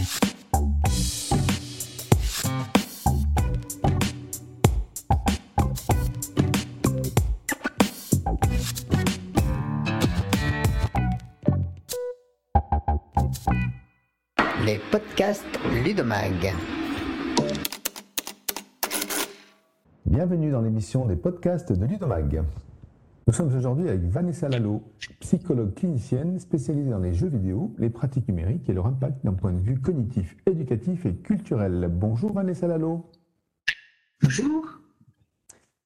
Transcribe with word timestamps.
Les 0.00 0.06
podcasts 14.90 15.44
Ludomag. 15.84 16.54
Bienvenue 20.06 20.50
dans 20.50 20.62
l'émission 20.62 21.04
des 21.04 21.16
podcasts 21.16 21.72
de 21.72 21.84
Ludomag. 21.84 22.42
Nous 23.30 23.36
sommes 23.36 23.56
aujourd'hui 23.56 23.88
avec 23.88 24.02
Vanessa 24.02 24.48
Lalo, 24.48 24.82
psychologue 25.20 25.72
clinicienne 25.74 26.40
spécialisée 26.40 26.90
dans 26.90 26.98
les 26.98 27.14
jeux 27.14 27.28
vidéo, 27.28 27.72
les 27.78 27.88
pratiques 27.88 28.26
numériques 28.26 28.68
et 28.68 28.72
leur 28.72 28.88
impact 28.88 29.24
d'un 29.24 29.34
point 29.34 29.52
de 29.52 29.60
vue 29.60 29.78
cognitif, 29.78 30.36
éducatif 30.46 31.06
et 31.06 31.14
culturel. 31.14 31.88
Bonjour 31.92 32.32
Vanessa 32.32 32.66
Lalo. 32.66 33.08
Bonjour. 34.20 34.80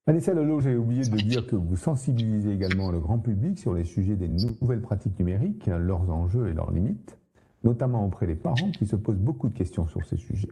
Vanessa 0.07 0.33
Lalo, 0.33 0.59
j'ai 0.61 0.75
oublié 0.75 1.03
de 1.03 1.17
dire 1.19 1.47
que 1.47 1.55
vous 1.55 1.77
sensibilisez 1.77 2.51
également 2.51 2.91
le 2.91 2.99
grand 2.99 3.19
public 3.19 3.59
sur 3.59 3.75
les 3.75 3.85
sujets 3.85 4.17
des 4.17 4.29
nouvelles 4.29 4.81
pratiques 4.81 5.19
numériques, 5.19 5.67
leurs 5.67 6.09
enjeux 6.09 6.49
et 6.49 6.55
leurs 6.55 6.71
limites, 6.71 7.19
notamment 7.63 8.07
auprès 8.07 8.27
des 8.27 8.37
parents 8.37 8.71
qui 8.71 8.87
se 8.87 8.97
posent 8.97 9.21
beaucoup 9.21 9.51
de 9.51 9.55
questions 9.55 9.87
sur 9.87 10.03
ces 10.07 10.17
sujets. 10.17 10.49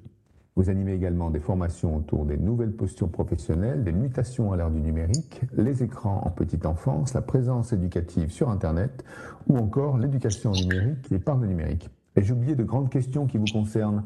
Vous 0.55 0.69
animez 0.69 0.93
également 0.93 1.31
des 1.31 1.41
formations 1.41 1.97
autour 1.97 2.27
des 2.27 2.37
nouvelles 2.37 2.73
postures 2.73 3.11
professionnelles, 3.11 3.85
des 3.85 3.93
mutations 3.93 4.53
à 4.53 4.57
l'ère 4.57 4.71
du 4.71 4.81
numérique, 4.81 5.41
les 5.55 5.83
écrans 5.83 6.21
en 6.25 6.31
petite 6.31 6.67
enfance, 6.67 7.15
la 7.15 7.23
présence 7.23 7.73
éducative 7.73 8.31
sur 8.31 8.51
Internet 8.51 9.03
ou 9.49 9.57
encore 9.57 9.97
l'éducation 9.97 10.53
numérique 10.53 11.11
et 11.11 11.19
par 11.19 11.39
le 11.39 11.47
numérique. 11.47 11.89
Et 12.17 12.23
j'ai 12.23 12.35
oublié 12.35 12.55
de 12.55 12.65
grandes 12.65 12.91
questions 12.91 13.27
qui 13.27 13.39
vous 13.39 13.47
concernent. 13.51 14.05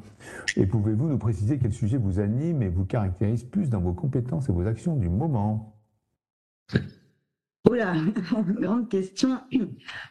Et 0.56 0.66
pouvez-vous 0.66 1.09
nous 1.09 1.18
préciser 1.18 1.59
quel 1.59 1.73
sujet 1.73 1.96
vous 1.96 2.20
anime 2.20 2.63
et 2.63 2.68
vous 2.68 2.85
caractérise 2.85 3.42
plus 3.42 3.68
dans 3.68 3.80
vos 3.80 3.92
compétences 3.92 4.48
et 4.48 4.52
vos 4.52 4.66
actions 4.66 4.95
du 4.95 5.09
moment? 5.09 5.76
Oula, 7.68 7.95
grande 8.60 8.88
question. 8.88 9.38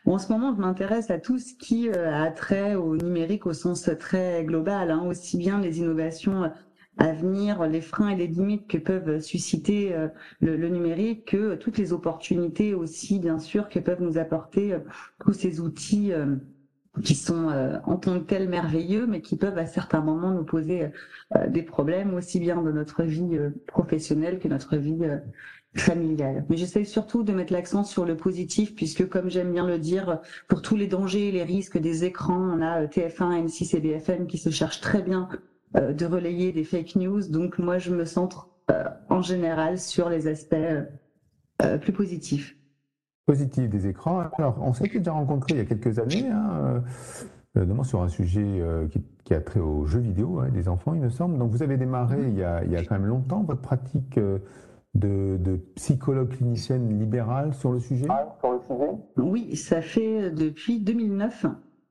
En 0.05 0.17
ce 0.17 0.31
moment, 0.31 0.53
je 0.53 0.59
m'intéresse 0.59 1.09
à 1.09 1.19
tout 1.19 1.37
ce 1.37 1.53
qui 1.53 1.89
euh, 1.89 2.13
a 2.13 2.29
trait 2.31 2.75
au 2.75 2.97
numérique 2.97 3.45
au 3.45 3.53
sens 3.53 3.89
très 3.99 4.43
global, 4.43 4.91
hein, 4.91 5.03
aussi 5.07 5.37
bien 5.37 5.61
les 5.61 5.79
innovations 5.79 6.51
à 6.97 7.11
venir, 7.13 7.65
les 7.67 7.81
freins 7.81 8.09
et 8.09 8.15
les 8.15 8.27
limites 8.27 8.67
que 8.67 8.77
peuvent 8.77 9.19
susciter 9.21 9.93
euh, 9.93 10.07
le, 10.41 10.67
numérique, 10.67 11.25
que 11.25 11.55
toutes 11.55 11.77
les 11.77 11.93
opportunités 11.93 12.73
aussi, 12.73 13.19
bien 13.19 13.39
sûr, 13.39 13.69
que 13.69 13.79
peuvent 13.79 14.01
nous 14.01 14.17
apporter 14.17 14.73
euh, 14.73 14.79
tous 15.23 15.33
ces 15.33 15.61
outils 15.61 16.11
qui 17.03 17.13
sont 17.13 17.49
en 17.85 17.97
tant 17.97 18.17
que 18.19 18.23
tels 18.23 18.47
merveilleux, 18.47 19.05
mais 19.05 19.19
qui 19.19 19.35
peuvent 19.35 19.57
à 19.57 19.65
certains 19.65 19.99
moments 19.99 20.31
nous 20.31 20.45
poser 20.45 20.91
des 21.49 21.61
problèmes, 21.61 22.13
aussi 22.13 22.39
bien 22.39 22.55
dans 22.55 22.71
notre 22.71 23.03
vie 23.03 23.37
professionnelle 23.67 24.39
que 24.39 24.47
notre 24.47 24.77
vie 24.77 25.03
familiale. 25.75 26.45
Mais 26.49 26.57
j'essaie 26.57 26.85
surtout 26.85 27.23
de 27.23 27.33
mettre 27.33 27.53
l'accent 27.53 27.83
sur 27.83 28.05
le 28.05 28.15
positif, 28.15 28.75
puisque 28.75 29.07
comme 29.07 29.29
j'aime 29.29 29.51
bien 29.51 29.67
le 29.67 29.77
dire, 29.77 30.19
pour 30.47 30.61
tous 30.61 30.75
les 30.75 30.87
dangers 30.87 31.29
et 31.29 31.31
les 31.31 31.43
risques 31.43 31.77
des 31.77 32.05
écrans, 32.05 32.39
on 32.39 32.61
a 32.61 32.85
TF1, 32.85 33.45
M6 33.45 33.75
et 33.75 33.79
BFM 33.79 34.27
qui 34.27 34.37
se 34.37 34.49
cherchent 34.49 34.81
très 34.81 35.01
bien 35.01 35.29
euh, 35.75 35.93
de 35.93 36.05
relayer 36.05 36.51
des 36.51 36.63
fake 36.63 36.95
news. 36.95 37.27
Donc 37.29 37.59
moi, 37.59 37.77
je 37.77 37.93
me 37.93 38.05
centre 38.05 38.49
euh, 38.71 38.83
en 39.09 39.21
général 39.21 39.77
sur 39.77 40.09
les 40.09 40.27
aspects 40.27 40.55
euh, 41.61 41.77
plus 41.77 41.93
positifs. 41.93 42.57
Positif 43.25 43.69
des 43.69 43.87
écrans. 43.87 44.23
Alors, 44.37 44.57
on 44.61 44.73
s'était 44.73 44.99
déjà 44.99 45.11
rencontrés 45.11 45.53
il 45.53 45.57
y 45.57 45.61
a 45.61 45.65
quelques 45.65 45.97
années, 45.97 46.29
hein, 46.29 46.83
notamment 47.55 47.83
sur 47.83 48.03
un 48.03 48.07
sujet 48.07 48.61
qui, 48.91 49.01
qui, 49.23 49.33
a 49.33 49.41
trait 49.41 49.59
aux 49.59 49.87
jeux 49.87 49.99
vidéo 49.99 50.39
hein, 50.39 50.49
des 50.53 50.67
enfants, 50.67 50.93
il 50.93 51.01
me 51.01 51.09
semble. 51.09 51.39
Donc, 51.39 51.49
vous 51.49 51.63
avez 51.63 51.75
démarré 51.75 52.19
il 52.27 52.37
y 52.37 52.43
a, 52.43 52.63
il 52.63 52.71
y 52.71 52.75
a 52.75 52.83
quand 52.83 52.93
même 52.93 53.07
longtemps 53.07 53.41
votre 53.41 53.61
pratique 53.61 54.19
de, 54.95 55.59
psychologue 55.75 56.29
clinicienne 56.29 56.99
libérale 56.99 57.53
sur 57.53 57.71
le 57.71 57.79
sujet? 57.79 58.07
Oui, 59.17 59.55
ça 59.55 59.81
fait 59.81 60.31
depuis 60.31 60.79
2009, 60.79 61.45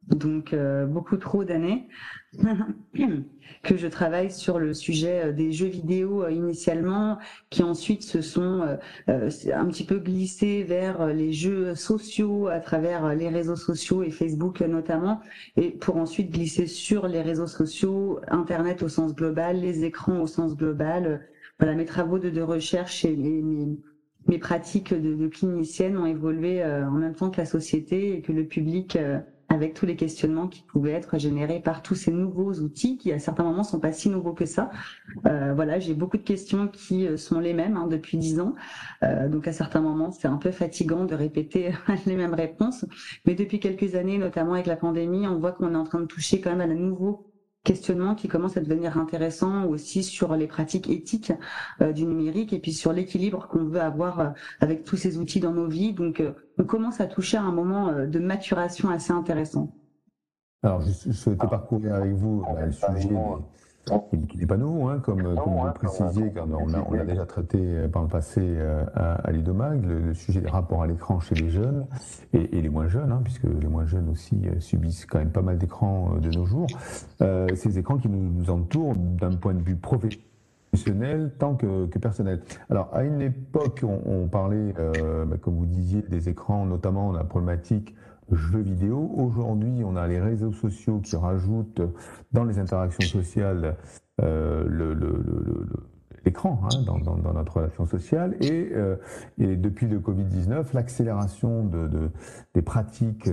donc 0.09 0.53
euh, 0.53 0.87
beaucoup 0.87 1.17
trop 1.17 1.45
d'années, 1.45 1.89
que 3.63 3.77
je 3.77 3.87
travaille 3.87 4.31
sur 4.31 4.59
le 4.59 4.75
sujet 4.75 5.27
euh, 5.27 5.33
des 5.33 5.53
jeux 5.53 5.69
vidéo 5.69 6.25
euh, 6.25 6.31
initialement, 6.31 7.19
qui 7.51 7.63
ensuite 7.63 8.03
se 8.03 8.21
sont 8.21 8.79
un 9.07 9.67
petit 9.67 9.85
peu 9.85 9.99
glissés 9.99 10.63
vers 10.63 11.07
les 11.07 11.33
jeux 11.33 11.75
sociaux 11.75 12.49
à 12.49 12.61
travers 12.61 13.15
les 13.15 13.29
réseaux 13.29 13.57
sociaux 13.57 14.03
et 14.03 14.11
Facebook 14.11 14.61
notamment, 14.61 15.21
et 15.57 15.71
pour 15.71 15.97
ensuite 15.97 16.31
glisser 16.31 16.67
sur 16.67 17.07
les 17.07 17.23
réseaux 17.23 17.47
sociaux, 17.47 18.21
Internet 18.29 18.83
au 18.83 18.89
sens 18.89 19.15
global, 19.15 19.61
les 19.61 19.85
écrans 19.85 20.21
au 20.21 20.27
sens 20.27 20.57
global 20.57 21.21
voilà, 21.59 21.75
mes 21.75 21.85
travaux 21.85 22.19
de, 22.19 22.31
de 22.31 22.43
recherche 22.43 23.05
et 23.05 23.17
mes, 23.17 23.43
mes, 24.27 24.39
pratiques 24.39 24.93
de, 24.93 25.29
clinicienne 25.29 25.97
ont 25.97 26.07
évolué 26.07 26.63
euh, 26.63 26.87
en 26.89 26.93
même 26.93 27.15
temps 27.15 27.31
que 27.31 27.39
la 27.39 27.47
société 27.47 28.17
et 28.17 28.23
que 28.23 28.33
le 28.33 28.47
public 28.47 28.97
euh, 28.97 29.21
avec 29.51 29.75
tous 29.75 29.87
les 29.87 29.95
questionnements 29.95 30.49
qui 30.49 30.63
pouvaient 30.63 30.93
être 30.93 31.17
générés 31.19 31.61
par 31.61 31.83
tous 31.83 31.95
ces 31.95 32.11
nouveaux 32.11 32.55
outils 32.55 32.97
qui 32.97 33.13
à 33.13 33.21
certains 33.21 33.45
moments 33.45 33.63
sont 33.63 33.79
pas 33.79 33.93
si 33.93 34.09
nouveaux 34.09 34.33
que 34.33 34.47
ça. 34.47 34.71
Euh, 35.27 35.53
voilà, 35.55 35.79
j'ai 35.79 35.95
beaucoup 35.95 36.17
de 36.17 36.23
questions 36.23 36.67
qui 36.67 37.07
sont 37.17 37.39
les 37.39 37.53
mêmes 37.53 37.77
hein, 37.77 37.87
depuis 37.87 38.17
dix 38.17 38.41
ans, 38.41 38.55
donc 39.29 39.47
à 39.47 39.53
certains 39.53 39.83
moments 39.83 40.11
c'est 40.11 40.27
un 40.27 40.39
peu 40.39 40.51
fatigant 40.51 41.05
de 41.05 41.15
répéter 41.15 41.73
les 42.07 42.17
mêmes 42.17 42.35
réponses. 42.35 42.85
Mais 43.27 43.35
depuis 43.35 43.61
quelques 43.61 43.95
années, 43.95 44.19
notamment 44.19 44.55
avec 44.55 44.67
la 44.67 44.77
pandémie, 44.77 45.29
on 45.29 45.39
voit 45.39 45.53
qu'on 45.53 45.73
est 45.73 45.77
en 45.77 45.85
train 45.85 46.01
de 46.01 46.07
toucher 46.07 46.41
quand 46.41 46.51
même 46.51 46.63
à 46.63 46.67
de 46.67 46.79
nouveaux 46.79 47.34
questionnement 47.65 48.15
qui 48.15 48.29
commence 48.29 48.57
à 48.57 48.61
devenir 48.61 48.99
intéressant 48.99 49.65
aussi 49.65 50.03
sur 50.03 50.37
les 50.37 50.47
pratiques 50.47 50.89
éthiques 50.89 51.33
euh, 51.81 51.93
du 51.93 52.05
numérique 52.05 52.53
et 52.53 52.61
puis 52.61 52.73
sur 52.73 52.93
l'équilibre 52.93 53.49
qu'on 53.49 53.65
veut 53.65 53.81
avoir 53.81 54.21
euh, 54.21 54.29
avec 54.61 54.85
tous 54.85 54.97
ces 54.97 55.19
outils 55.19 55.41
dans 55.41 55.53
nos 55.53 55.67
vies. 55.67 55.95
Donc, 55.95 56.21
euh, 56.21 56.33
on 56.59 56.65
commence 56.65 57.01
à 57.01 57.07
toucher 57.07 57.39
à 57.39 57.43
un 57.43 57.53
moment 57.53 57.93
de 57.93 58.19
maturation 58.19 58.91
assez 58.91 59.13
intéressant. 59.13 59.75
Alors, 60.63 60.83
je, 60.83 61.13
souhaitais 61.13 61.47
parcourir 61.49 61.95
avec 61.95 62.13
vous 62.13 62.43
bah, 62.43 62.67
le 62.67 62.73
sujet 62.73 63.09
qui 64.29 64.39
n'est 64.39 64.47
pas 64.47 64.57
nouveau, 64.57 64.89
hein, 64.89 64.99
comme, 65.03 65.23
comme 65.23 65.55
vous 65.55 65.67
le 65.67 65.73
précisiez, 65.73 66.33
on 66.37 66.75
a, 66.75 66.87
on 66.89 66.99
a 66.99 67.05
déjà 67.05 67.27
traité 67.27 67.59
euh, 67.61 67.89
par 67.89 68.03
le 68.03 68.09
passé 68.09 68.41
euh, 68.43 68.85
à, 68.95 69.15
à 69.15 69.31
l'IDOMAG, 69.31 69.85
le, 69.85 70.15
sujet 70.15 70.41
des 70.41 70.49
rapports 70.49 70.83
à 70.83 70.87
l'écran 70.87 71.21
chez 71.21 71.35
les 71.35 71.51
jeunes 71.51 71.87
et, 72.33 72.59
et 72.59 72.63
les 72.63 72.69
moins 72.69 72.89
jeunes, 72.89 73.13
hein, 73.13 73.21
puisque 73.23 73.45
les 73.45 73.69
moins 73.69 73.85
jeunes 73.87 74.09
aussi 74.09 74.41
euh, 74.47 74.59
subissent 74.61 75.07
quand 75.07 75.19
même 75.19 75.33
pas 75.33 75.43
mal 75.43 75.59
d'écrans 75.59 76.15
de 76.21 76.31
nos 76.31 76.47
jours. 76.47 76.67
Euh, 77.21 77.49
ces 77.55 77.79
écrans 77.79 77.99
qui 77.99 78.09
nous, 78.09 78.31
nous 78.31 78.51
entourent 78.51 78.95
d'un 78.97 79.33
point 79.33 79.55
de 79.55 79.63
vue 79.63 79.77
professionnel 79.77 81.33
tant 81.39 81.55
que, 81.55 81.87
que, 81.87 81.99
personnel. 81.99 82.41
Alors, 82.71 82.91
à 82.93 83.05
une 83.05 83.21
époque, 83.21 83.83
on, 83.85 84.01
on 84.07 84.29
parlait, 84.29 84.75
euh, 84.79 85.25
bah, 85.25 85.37
comme 85.41 85.57
vous 85.57 85.67
disiez, 85.67 86.03
des 86.03 86.29
écrans, 86.29 86.65
notamment 86.67 87.13
la 87.13 87.25
problématique 87.25 87.95
jeux 88.33 88.61
vidéo. 88.61 89.11
Aujourd'hui, 89.17 89.83
on 89.85 89.97
a 89.97 90.07
les 90.07 90.21
réseaux 90.21 90.53
sociaux 90.53 91.01
qui 91.01 91.17
rajoutent 91.17 91.83
dans 92.33 92.45
les 92.45 92.59
interactions 92.59 93.07
sociales 93.07 93.77
euh, 94.23 94.95
l'écran 96.25 96.61
hein, 96.65 96.83
dans, 96.87 97.33
notre 97.33 97.57
relation 97.57 97.87
sociale 97.87 98.37
et, 98.41 98.71
euh, 98.73 98.97
depuis 99.39 99.87
le 99.87 99.99
Covid-19, 99.99 100.67
l'accélération 100.73 101.65
de, 101.65 101.89
de, 101.89 102.11
des 102.55 102.63
pratiques 102.63 103.29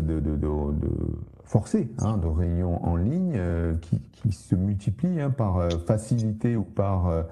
forcées 1.52 1.90
hein, 2.00 2.18
de 2.18 2.28
réunions 2.28 2.84
en 2.86 2.96
ligne 2.96 3.34
euh, 3.36 3.74
qui, 3.82 4.32
se 4.32 4.56
multiplient 4.56 5.20
hein, 5.20 5.32
par 5.32 5.70
facilité 5.86 6.56
ou 6.56 6.64
par 6.64 7.08
euh, 7.08 7.24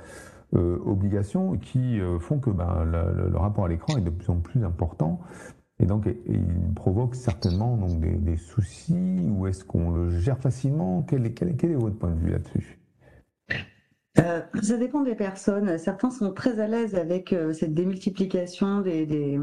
euh, 0.55 0.77
obligation 0.85 1.57
qui 1.57 1.99
font 2.19 2.39
que 2.39 2.49
ben, 2.49 2.83
le, 2.83 3.37
rapport 3.37 3.65
à 3.65 3.67
l'écran 3.67 3.97
est 3.97 4.01
de 4.01 4.09
plus 4.09 4.29
en 4.29 4.37
plus 4.37 4.65
important 4.65 5.19
et 5.79 5.85
donc, 5.85 6.07
il 6.27 6.73
provoque 6.75 7.15
certainement 7.15 7.77
donc, 7.77 7.99
des, 7.99 8.35
soucis 8.35 9.21
ou 9.29 9.47
est-ce 9.47 9.63
qu'on 9.63 9.91
le 9.91 10.09
gère 10.09 10.37
facilement? 10.37 11.03
Quel 11.03 11.25
est, 11.25 11.73
votre 11.75 11.97
point 11.97 12.11
de 12.11 12.19
vue 12.19 12.31
là-dessus? 12.31 12.79
Euh, 14.19 14.41
Ça 14.61 14.77
dépend 14.77 15.03
des 15.03 15.15
personnes. 15.15 15.77
Certains 15.77 16.11
sont 16.11 16.33
très 16.33 16.59
à 16.59 16.67
l'aise 16.67 16.95
avec 16.95 17.31
euh, 17.31 17.53
cette 17.53 17.73
démultiplication 17.73 18.81
des, 18.81 19.39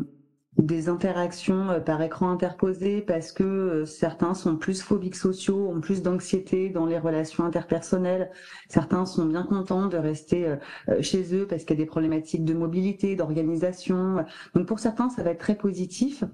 des 0.58 0.88
interactions 0.88 1.70
euh, 1.70 1.80
par 1.80 2.00
écran 2.02 2.30
interposé 2.30 3.02
parce 3.02 3.32
que 3.32 3.44
euh, 3.44 3.84
certains 3.84 4.34
sont 4.34 4.56
plus 4.56 4.82
phobiques 4.82 5.16
sociaux, 5.16 5.68
ont 5.68 5.80
plus 5.80 6.02
d'anxiété 6.02 6.70
dans 6.70 6.86
les 6.86 6.98
relations 6.98 7.44
interpersonnelles. 7.44 8.30
Certains 8.68 9.06
sont 9.06 9.26
bien 9.26 9.42
contents 9.42 9.86
de 9.86 9.96
rester 9.96 10.46
euh, 10.46 11.02
chez 11.02 11.34
eux 11.34 11.46
parce 11.46 11.64
qu'il 11.64 11.78
y 11.78 11.80
a 11.80 11.84
des 11.84 11.88
problématiques 11.88 12.44
de 12.44 12.54
mobilité, 12.54 13.16
d'organisation. 13.16 14.24
Donc 14.54 14.66
pour 14.66 14.78
certains, 14.78 15.10
ça 15.10 15.22
va 15.22 15.30
être 15.30 15.40
très 15.40 15.56
positif. 15.56 16.24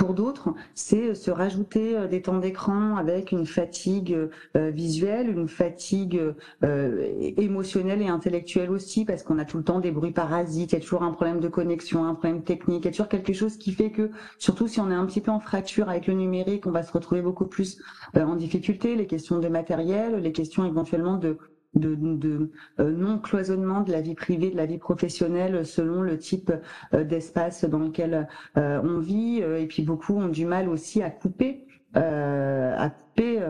Pour 0.00 0.14
d'autres, 0.14 0.54
c'est 0.74 1.14
se 1.14 1.30
rajouter 1.30 1.94
euh, 1.94 2.06
des 2.06 2.22
temps 2.22 2.38
d'écran 2.38 2.96
avec 2.96 3.32
une 3.32 3.44
fatigue 3.44 4.16
euh, 4.56 4.70
visuelle, 4.70 5.28
une 5.28 5.46
fatigue 5.46 6.18
euh, 6.64 7.32
émotionnelle 7.36 8.00
et 8.00 8.08
intellectuelle 8.08 8.70
aussi, 8.70 9.04
parce 9.04 9.22
qu'on 9.22 9.38
a 9.38 9.44
tout 9.44 9.58
le 9.58 9.62
temps 9.62 9.78
des 9.78 9.90
bruits 9.90 10.12
parasites, 10.12 10.72
il 10.72 10.76
y 10.76 10.78
a 10.78 10.80
toujours 10.80 11.02
un 11.02 11.12
problème 11.12 11.38
de 11.38 11.48
connexion, 11.48 12.06
un 12.06 12.14
problème 12.14 12.42
technique, 12.42 12.84
il 12.84 12.84
y 12.86 12.88
a 12.88 12.92
toujours 12.92 13.08
quelque 13.08 13.34
chose 13.34 13.58
qui 13.58 13.72
fait 13.72 13.90
que, 13.90 14.10
surtout 14.38 14.68
si 14.68 14.80
on 14.80 14.90
est 14.90 14.94
un 14.94 15.04
petit 15.04 15.20
peu 15.20 15.32
en 15.32 15.40
fracture 15.40 15.90
avec 15.90 16.06
le 16.06 16.14
numérique, 16.14 16.66
on 16.66 16.70
va 16.70 16.82
se 16.82 16.92
retrouver 16.92 17.20
beaucoup 17.20 17.46
plus 17.46 17.78
en 18.14 18.36
difficulté, 18.36 18.96
les 18.96 19.06
questions 19.06 19.38
de 19.38 19.48
matériel, 19.48 20.16
les 20.16 20.32
questions 20.32 20.64
éventuellement 20.64 21.18
de 21.18 21.36
de, 21.74 22.50
euh, 22.80 22.90
non-cloisonnement 22.90 23.82
de 23.82 23.92
la 23.92 24.00
vie 24.00 24.14
privée, 24.14 24.50
de 24.50 24.56
la 24.56 24.66
vie 24.66 24.78
professionnelle 24.78 25.64
selon 25.64 26.02
le 26.02 26.18
type 26.18 26.52
euh, 26.94 27.04
d'espace 27.04 27.64
dans 27.64 27.78
lequel 27.78 28.28
euh, 28.56 28.80
on 28.82 28.98
vit. 28.98 29.38
et 29.40 29.66
puis 29.66 29.82
beaucoup 29.82 30.16
ont 30.16 30.28
du 30.28 30.46
mal 30.46 30.68
aussi 30.68 31.02
à 31.02 31.10
couper, 31.10 31.66
à 31.94 32.90
couper. 32.90 33.40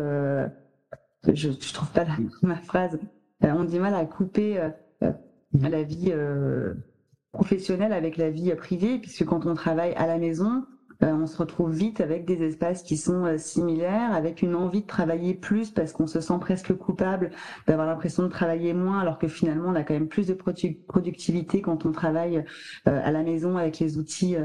je, 1.27 1.51
je 1.51 1.75
trouve 1.75 1.91
pas 1.93 2.05
la, 2.05 2.17
ma 2.43 2.57
phrase. 2.57 2.99
ont 3.43 3.65
du 3.65 3.79
mal 3.79 3.95
à 3.95 4.05
couper 4.05 4.61
la 5.53 5.83
vie 5.83 6.13
professionnelle 7.33 7.93
avec 7.93 8.17
la 8.17 8.31
vie 8.31 8.55
privée, 8.55 8.99
puisque 8.99 9.25
quand 9.25 9.47
on 9.47 9.55
travaille 9.55 9.95
à 9.95 10.07
la 10.07 10.19
maison, 10.19 10.65
euh, 11.03 11.13
on 11.15 11.27
se 11.27 11.37
retrouve 11.37 11.71
vite 11.71 12.01
avec 12.01 12.25
des 12.27 12.43
espaces 12.43 12.83
qui 12.83 12.97
sont 12.97 13.25
euh, 13.25 13.39
similaires, 13.39 14.13
avec 14.13 14.43
une 14.43 14.55
envie 14.55 14.83
de 14.83 14.87
travailler 14.87 15.35
plus 15.35 15.71
parce 15.71 15.93
qu'on 15.93 16.07
se 16.07 16.21
sent 16.21 16.39
presque 16.41 16.75
coupable 16.75 17.31
d'avoir 17.67 17.87
l'impression 17.87 18.25
de 18.25 18.29
travailler 18.29 18.75
moins, 18.75 19.01
alors 19.01 19.19
que 19.19 19.29
finalement 19.29 19.71
on 19.71 19.75
a 19.75 19.83
quand 19.83 19.95
même 19.95 20.09
plus 20.09 20.27
de 20.27 20.35
productivité 20.35 21.63
quand 21.63 21.87
on 21.87 21.93
travaille 21.93 22.45
euh, 22.87 23.01
à 23.03 23.11
la 23.11 23.23
maison 23.23 23.57
avec 23.57 23.79
les 23.79 23.99
outils 23.99 24.37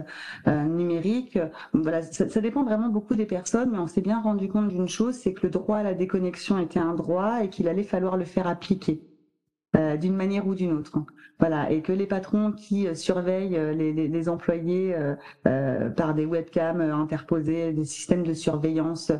numériques. 0.47 1.39
Voilà, 1.73 2.01
ça, 2.01 2.29
ça, 2.29 2.41
dépend 2.41 2.63
vraiment 2.63 2.89
beaucoup 2.89 3.15
des 3.15 3.25
personnes, 3.25 3.71
mais 3.71 3.77
on 3.77 3.87
s'est 3.87 4.01
bien 4.01 4.21
rendu 4.21 4.47
compte 4.47 4.69
d'une 4.69 4.87
chose, 4.87 5.15
c'est 5.15 5.33
que 5.33 5.45
le 5.47 5.49
droit 5.49 5.77
à 5.77 5.83
la 5.83 5.93
déconnexion 5.93 6.59
était 6.59 6.79
un 6.79 6.93
droit 6.93 7.43
et 7.43 7.49
qu'il 7.49 7.67
allait 7.67 7.83
falloir 7.83 8.17
le 8.17 8.25
faire 8.25 8.47
appliquer. 8.47 9.01
D'une 9.99 10.15
manière 10.15 10.47
ou 10.47 10.55
d'une 10.55 10.71
autre. 10.71 10.99
Voilà, 11.39 11.69
et 11.69 11.81
que 11.81 11.91
les 11.91 12.07
patrons 12.07 12.53
qui 12.53 12.87
euh, 12.87 12.95
surveillent 12.95 13.57
euh, 13.57 13.73
les, 13.73 13.91
les, 13.91 14.07
les 14.07 14.29
employés 14.29 14.95
par 15.95 16.13
des 16.13 16.25
webcams 16.25 16.81
interposées, 16.81 17.73
des 17.73 17.85
systèmes 17.85 18.23
de 18.23 18.33
surveillance 18.33 19.11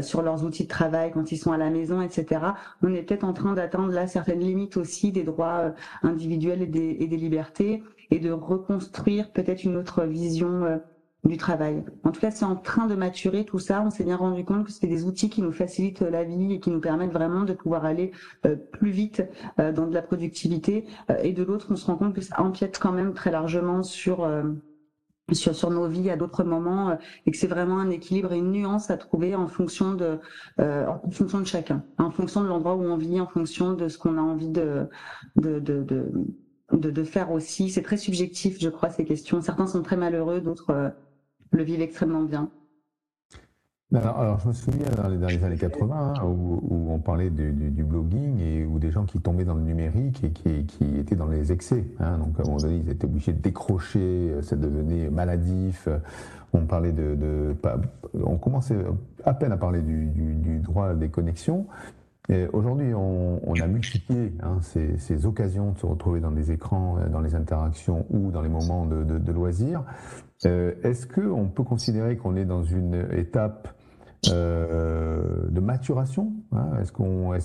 sur 0.00 0.22
leurs 0.22 0.44
outils 0.44 0.64
de 0.64 0.68
travail 0.68 1.10
quand 1.12 1.32
ils 1.32 1.36
sont 1.36 1.52
à 1.52 1.58
la 1.58 1.70
maison, 1.70 2.00
etc. 2.00 2.40
On 2.82 2.92
est 2.94 3.02
peut-être 3.02 3.24
en 3.24 3.32
train 3.32 3.54
d'atteindre 3.54 3.92
là 3.92 4.06
certaines 4.06 4.40
limites 4.40 4.76
aussi 4.76 5.12
des 5.12 5.24
droits 5.24 5.74
individuels 6.02 6.62
et 6.62 6.66
des, 6.66 6.96
et 7.00 7.06
des 7.06 7.16
libertés 7.16 7.82
et 8.10 8.18
de 8.18 8.30
reconstruire 8.30 9.30
peut-être 9.32 9.64
une 9.64 9.76
autre 9.76 10.04
vision 10.04 10.80
du 11.24 11.36
travail. 11.36 11.82
En 12.04 12.10
tout 12.10 12.20
cas, 12.20 12.30
c'est 12.30 12.44
en 12.44 12.56
train 12.56 12.86
de 12.86 12.94
maturer 12.94 13.44
tout 13.44 13.58
ça. 13.58 13.82
On 13.84 13.90
s'est 13.90 14.04
bien 14.04 14.16
rendu 14.16 14.44
compte 14.44 14.64
que 14.64 14.70
c'était 14.70 14.88
des 14.88 15.04
outils 15.04 15.30
qui 15.30 15.42
nous 15.42 15.52
facilitent 15.52 16.02
la 16.02 16.24
vie 16.24 16.54
et 16.54 16.60
qui 16.60 16.70
nous 16.70 16.80
permettent 16.80 17.12
vraiment 17.12 17.44
de 17.44 17.54
pouvoir 17.54 17.84
aller 17.84 18.12
euh, 18.46 18.56
plus 18.56 18.90
vite 18.90 19.24
euh, 19.58 19.72
dans 19.72 19.86
de 19.86 19.94
la 19.94 20.02
productivité. 20.02 20.84
Euh, 21.10 21.16
et 21.22 21.32
de 21.32 21.42
l'autre, 21.42 21.68
on 21.70 21.76
se 21.76 21.86
rend 21.86 21.96
compte 21.96 22.14
que 22.14 22.20
ça 22.20 22.40
empiète 22.40 22.78
quand 22.78 22.92
même 22.92 23.14
très 23.14 23.30
largement 23.30 23.82
sur 23.82 24.28
sur, 25.32 25.54
sur 25.54 25.70
nos 25.70 25.88
vies 25.88 26.10
à 26.10 26.16
d'autres 26.16 26.44
moments 26.44 26.98
et 27.24 27.30
que 27.30 27.36
c'est 27.36 27.46
vraiment 27.46 27.78
un 27.78 27.88
équilibre 27.88 28.32
et 28.32 28.38
une 28.38 28.52
nuance 28.52 28.90
à 28.90 28.98
trouver 28.98 29.34
en 29.34 29.48
fonction 29.48 29.94
de 29.94 30.18
en 30.58 31.10
fonction 31.10 31.40
de 31.40 31.46
chacun, 31.46 31.82
en 31.98 32.10
fonction 32.10 32.42
de 32.42 32.48
l'endroit 32.48 32.74
où 32.74 32.82
on 32.82 32.96
vit, 32.96 33.20
en 33.20 33.26
fonction 33.26 33.72
de 33.72 33.88
ce 33.88 33.96
qu'on 33.96 34.18
a 34.18 34.20
envie 34.20 34.50
de 34.50 34.86
de, 35.36 35.60
de, 35.60 35.82
de 35.82 36.12
de, 36.72 36.90
de, 36.90 37.04
faire 37.04 37.30
aussi. 37.30 37.70
C'est 37.70 37.82
très 37.82 37.96
subjectif, 37.96 38.58
je 38.60 38.68
crois, 38.68 38.90
ces 38.90 39.04
questions. 39.04 39.40
Certains 39.40 39.66
sont 39.66 39.82
très 39.82 39.96
malheureux, 39.96 40.40
d'autres 40.40 40.94
le 41.56 41.64
vivent 41.64 41.82
extrêmement 41.82 42.22
bien. 42.22 42.50
Alors, 43.94 44.40
je 44.40 44.48
me 44.48 44.52
souviens 44.52 44.86
dans 44.96 45.28
les, 45.28 45.44
années 45.44 45.56
80 45.56 46.14
hein, 46.16 46.24
où, 46.24 46.90
on 46.90 46.98
parlait 46.98 47.30
du, 47.30 47.84
blogging 47.84 48.40
et 48.40 48.64
où 48.64 48.80
des 48.80 48.90
gens 48.90 49.04
qui 49.04 49.20
tombaient 49.20 49.44
dans 49.44 49.54
le 49.54 49.62
numérique 49.62 50.24
et 50.24 50.30
qui, 50.64 50.98
étaient 50.98 51.14
dans 51.14 51.28
les 51.28 51.52
excès. 51.52 51.84
Hein. 52.00 52.18
donc 52.18 52.38
à 52.38 52.42
un 52.42 52.46
moment 52.46 52.56
donné, 52.56 52.82
ils 52.84 52.90
étaient 52.90 53.04
obligés 53.04 53.32
de 53.32 53.40
décrocher, 53.40 54.32
ça 54.42 54.56
devenait 54.56 55.10
maladif. 55.10 55.88
On 56.52 56.66
parlait 56.66 56.92
de, 56.92 57.54
on 58.24 58.36
commençait 58.36 58.76
à 59.24 59.34
peine 59.34 59.52
à 59.52 59.56
parler 59.56 59.80
du, 59.82 60.58
droit 60.58 60.94
des 60.94 61.08
connexions. 61.08 61.66
Aujourd'hui, 62.52 62.94
on, 62.94 63.54
a 63.60 63.66
multiplié 63.66 64.32
hein, 64.42 64.58
ces, 64.62 65.26
occasions 65.26 65.72
de 65.72 65.78
se 65.78 65.84
retrouver 65.84 66.20
dans 66.20 66.30
des 66.30 66.52
écrans, 66.52 66.96
dans 67.10 67.20
les 67.20 67.34
interactions 67.34 68.06
ou 68.08 68.30
dans 68.30 68.40
les 68.40 68.48
moments 68.48 68.86
de, 68.86 69.32
loisirs. 69.32 69.84
Euh, 70.46 70.72
est-ce 70.82 71.06
qu'on 71.06 71.48
peut 71.48 71.64
considérer 71.64 72.16
qu'on 72.16 72.34
est 72.36 72.46
dans 72.46 72.62
une 72.62 73.06
étape 73.12 73.68
euh, 74.30 75.48
de 75.50 75.60
maturation 75.60 76.32
hein? 76.52 76.70
Est-ce 76.80 76.92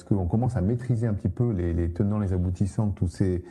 qu'on 0.06 0.28
commence 0.28 0.56
à 0.56 0.62
maîtriser 0.62 1.08
un 1.08 1.14
petit 1.14 1.30
peu 1.30 1.52
les, 1.52 1.92
tenants, 1.92 2.20
les 2.20 2.32
aboutissants 2.32 2.88
de 2.88 2.94
tous 2.94 3.08
ces, 3.08 3.44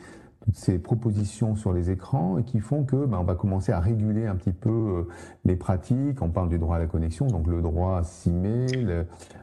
ces 0.53 0.79
propositions 0.79 1.55
sur 1.55 1.73
les 1.73 1.91
écrans 1.91 2.37
et 2.37 2.43
qui 2.43 2.59
font 2.59 2.83
que 2.83 3.05
ben, 3.05 3.19
on 3.19 3.23
va 3.23 3.35
commencer 3.35 3.71
à 3.71 3.79
réguler 3.79 4.25
un 4.25 4.35
petit 4.35 4.51
peu 4.51 4.69
euh, 4.69 5.07
les 5.45 5.55
pratiques. 5.55 6.21
On 6.21 6.29
parle 6.29 6.49
du 6.49 6.57
droit 6.57 6.77
à 6.77 6.79
la 6.79 6.87
connexion, 6.87 7.27
donc 7.27 7.47
le 7.47 7.61
droit 7.61 7.97
à 7.97 8.03
s'aimer, 8.03 8.67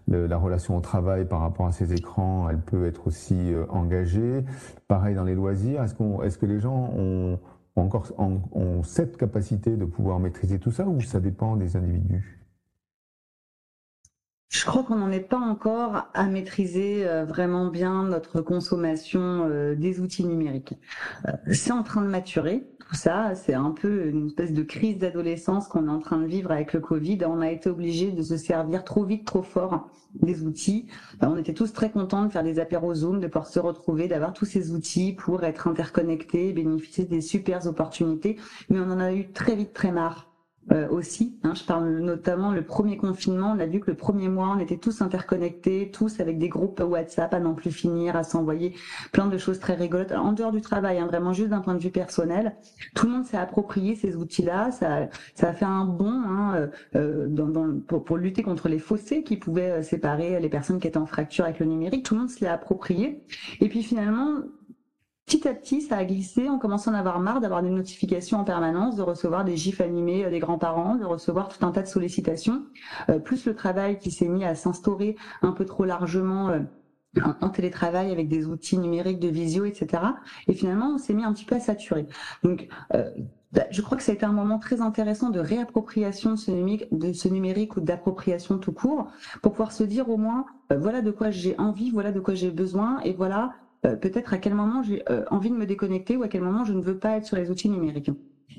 la 0.09 0.37
relation 0.39 0.77
au 0.77 0.81
travail 0.81 1.27
par 1.27 1.41
rapport 1.41 1.67
à 1.67 1.73
ces 1.73 1.93
écrans, 1.93 2.49
elle 2.49 2.61
peut 2.61 2.87
être 2.87 3.07
aussi 3.07 3.53
engagée. 3.69 4.45
Pareil 4.89 5.15
dans 5.15 5.25
les 5.25 5.35
loisirs. 5.35 5.83
Est-ce 5.83 5.95
est-ce 6.25 6.39
que 6.39 6.47
les 6.47 6.61
gens 6.61 6.93
ont 6.97 7.39
encore 7.77 8.13
ont, 8.19 8.83
cette 8.83 9.17
capacité 9.17 9.77
de 9.77 9.85
pouvoir 9.85 10.19
maîtriser 10.19 10.59
tout 10.59 10.71
ça 10.71 10.87
ou 10.87 11.01
ça 11.01 11.21
dépend 11.21 11.57
des 11.57 11.77
individus? 11.77 12.36
Je 14.49 14.65
crois 14.65 14.85
qu'on 14.85 14.97
n'en 14.97 15.11
est 15.11 15.21
pas 15.21 15.39
encore 15.39 16.09
à 16.15 16.27
maîtriser 16.27 17.07
euh, 17.07 17.25
vraiment 17.25 17.67
bien 17.67 18.05
notre 18.05 18.41
consommation 18.41 19.49
euh, 19.51 19.75
des 19.75 20.01
outils 20.01 20.25
numériques. 20.25 20.75
Euh, 21.27 21.33
c'est 21.53 21.73
en 21.73 21.83
train 21.83 22.01
de 22.01 22.07
maturer, 22.07 22.65
tout 22.79 22.95
ça. 22.95 23.35
C'est 23.35 23.55
un 23.55 23.73
peu 23.73 24.07
une 24.07 24.27
espèce 24.27 24.53
de 24.53 24.63
crise 24.63 24.99
d'adolescence 24.99 25.67
qu'on 25.67 25.89
est 25.89 25.91
en 25.91 25.99
train 25.99 26.19
de 26.19 26.27
vivre 26.27 26.53
avec 26.53 26.73
le 26.75 26.81
Covid. 26.81 27.19
On 27.27 27.41
a 27.41 27.51
été 27.51 27.69
obligé 27.69 28.13
de 28.13 28.23
se 28.23 28.37
servir 28.37 28.85
trop 28.85 29.05
vite, 29.05 29.25
trop 29.25 29.43
fort 29.43 29.91
des 30.15 30.45
outils. 30.45 30.87
On 31.21 31.37
était 31.37 31.53
tous 31.53 31.73
très 31.73 31.91
contents 31.91 32.25
de 32.25 32.31
faire 32.31 32.45
des 32.45 32.61
apéros 32.61 32.95
Zoom, 32.95 33.19
de 33.19 33.27
pouvoir 33.27 33.49
se 33.49 33.59
retrouver, 33.59 34.07
d'avoir 34.07 34.33
tous 34.33 34.47
ces 34.47 34.71
outils 34.71 35.13
pour 35.13 35.43
être 35.43 35.67
interconnectés, 35.67 36.53
bénéficier 36.53 37.05
des 37.05 37.21
super 37.21 37.67
opportunités. 37.67 38.37
Mais 38.71 38.79
on 38.79 38.91
en 38.91 39.01
a 39.01 39.13
eu 39.13 39.33
très 39.33 39.57
vite 39.57 39.73
très 39.73 39.91
marre 39.91 40.26
euh, 40.73 40.89
aussi. 40.89 41.39
Hein, 41.45 41.53
je 41.55 41.65
parle 41.65 41.99
notamment 41.99 42.51
le 42.51 42.63
premier 42.63 42.97
confinement. 42.97 43.55
On 43.57 43.61
a 43.61 43.67
vu 43.67 43.81
que 43.81 43.91
le 43.91 43.97
premier 43.97 44.29
mois, 44.29 44.53
on 44.57 44.59
était 44.59 44.79
tous 44.79 45.01
interconnectés, 45.01 45.91
tous 45.93 46.19
avec 46.19 46.39
des 46.39 46.49
groupes 46.49 46.81
WhatsApp 46.81 47.33
à 47.35 47.41
n'en 47.41 47.55
plus 47.55 47.71
finir, 47.71 48.17
à 48.17 48.25
s'envoyer 48.25 48.75
plein 49.13 49.29
de 49.29 49.39
choses 49.39 49.61
très 49.61 49.75
rigolotes. 49.75 50.13
en 50.13 50.33
dehors 50.33 50.53
du 50.53 50.61
travail, 50.61 50.99
hein, 50.99 51.07
vraiment 51.07 51.33
juste 51.33 51.51
d'un 51.51 51.61
point 51.61 51.75
de 51.75 51.83
vue 51.83 51.91
personnel, 51.91 52.57
tout 52.95 53.07
le 53.07 53.13
monde 53.13 53.25
s'est 53.25 53.37
approprié 53.37 53.95
ces 53.95 54.17
outils-là. 54.17 54.73
Ça, 54.73 55.09
ça 55.35 55.51
a 55.51 55.53
fait 55.53 55.65
un 55.65 55.85
bond 55.85 56.23
hein, 56.27 56.55
euh, 56.57 56.67
euh 56.97 57.27
dans, 57.29 57.47
dans, 57.47 57.81
pour, 57.87 58.05
pour, 58.05 58.17
lutter 58.17 58.43
contre 58.43 58.69
les 58.69 58.79
fossés 58.79 59.23
qui 59.23 59.37
pouvaient 59.37 59.71
euh, 59.71 59.83
séparer 59.83 60.41
les 60.41 60.49
personnes 60.49 60.81
qui 60.81 60.89
étaient 60.89 60.99
en 60.99 61.07
fracture 61.07 61.45
avec 61.45 61.61
le 61.61 61.67
numérique. 61.67 62.05
Tout 62.05 62.15
le 62.15 62.21
monde 62.21 62.31
se 62.31 62.41
l'est 62.41 62.51
approprié. 62.51 63.23
Et 63.61 63.69
puis 63.69 63.83
finalement, 63.83 64.43
petit 65.27 65.49
à 65.49 65.55
petit, 65.55 65.81
ça 65.83 65.97
a 65.97 66.05
glissé. 66.05 66.49
On 66.49 66.59
commence 66.59 66.87
à 66.87 66.93
en 66.93 66.95
avoir 66.95 67.19
marre 67.19 67.41
d'avoir 67.41 67.63
des 67.63 67.71
notifications 67.71 68.39
en 68.39 68.45
permanence, 68.45 68.95
de 68.95 69.03
recevoir 69.03 69.45
des 69.45 69.57
gifs 69.57 69.81
animés 69.81 70.25
euh, 70.25 70.31
des 70.31 70.39
grands-parents, 70.39 70.95
de 70.95 71.05
recevoir 71.05 71.49
tout 71.49 71.65
un 71.67 71.73
tas 71.73 71.83
de 71.83 71.89
sollicitations, 71.89 72.63
euh, 73.09 73.19
plus 73.19 73.45
le 73.45 73.55
travail 73.55 73.99
qui 73.99 74.13
s'est 74.13 74.29
mis 74.29 74.45
à 74.45 74.55
s'instaurer 74.55 75.17
un 75.43 75.53
peu 75.53 75.65
trop 75.65 75.85
largement. 75.85 76.49
Euh, 76.51 76.61
en, 77.41 77.49
télétravail 77.49 78.13
avec 78.13 78.29
des 78.29 78.45
outils 78.45 78.77
numériques 78.77 79.21
de 79.21 79.29
visio, 79.29 79.65
etc. 79.65 80.03
Et 80.49 80.53
finalement, 80.53 80.97
on 80.97 80.99
s'est 80.99 81.15
mis 81.15 81.25
un 81.25 81.33
petit 81.33 81.47
peu 81.47 81.55
à 81.55 81.61
saturer. 81.61 82.07
Donc, 82.43 82.69
bah, 83.53 83.63
je 83.71 83.81
crois 83.81 83.97
que 83.97 84.05
ça 84.05 84.13
a 84.13 84.15
été 84.15 84.27
un 84.27 84.33
moment 84.33 84.59
très 84.59 84.83
intéressant 84.83 85.31
de 85.31 85.41
réappropriation 85.41 86.33
de 86.33 86.37
ce 86.37 86.51
numérique, 86.51 86.87
de 86.93 87.15
ce 87.15 87.29
numérique 87.29 87.79
ou 87.79 87.81
d'appropriation 87.81 88.59
tout 88.59 88.73
court, 88.73 89.11
pour 89.41 89.53
pouvoir 89.53 89.73
se 89.73 89.83
dire 89.83 90.11
au 90.11 90.19
moins, 90.19 90.45
voilà 90.69 91.01
de 91.01 91.11
quoi 91.11 91.31
j'ai 91.31 91.59
envie, 91.59 91.91
voilà 91.91 92.13
de 92.13 92.21
quoi 92.21 92.35
j'ai 92.35 92.51
besoin, 92.51 93.01
et 93.01 93.15
voilà 93.15 93.55
euh, 93.55 93.66
peut-être 93.95 94.35
à 94.35 94.39
quel 94.39 94.55
moment 94.55 94.83
j'ai 94.83 95.03
euh, 95.11 95.25
envie 95.31 95.51
de 95.51 95.57
me 95.57 95.67
déconnecter 95.67 96.17
ou 96.17 96.23
à 96.23 96.29
quel 96.29 96.43
moment 96.43 96.65
je 96.65 96.73
ne 96.73 96.81
veux 96.81 96.99
pas 96.99 97.17
être 97.17 97.27
sur 97.27 97.37
les 97.37 97.51
outils 97.51 97.69
numériques. 97.69 98.11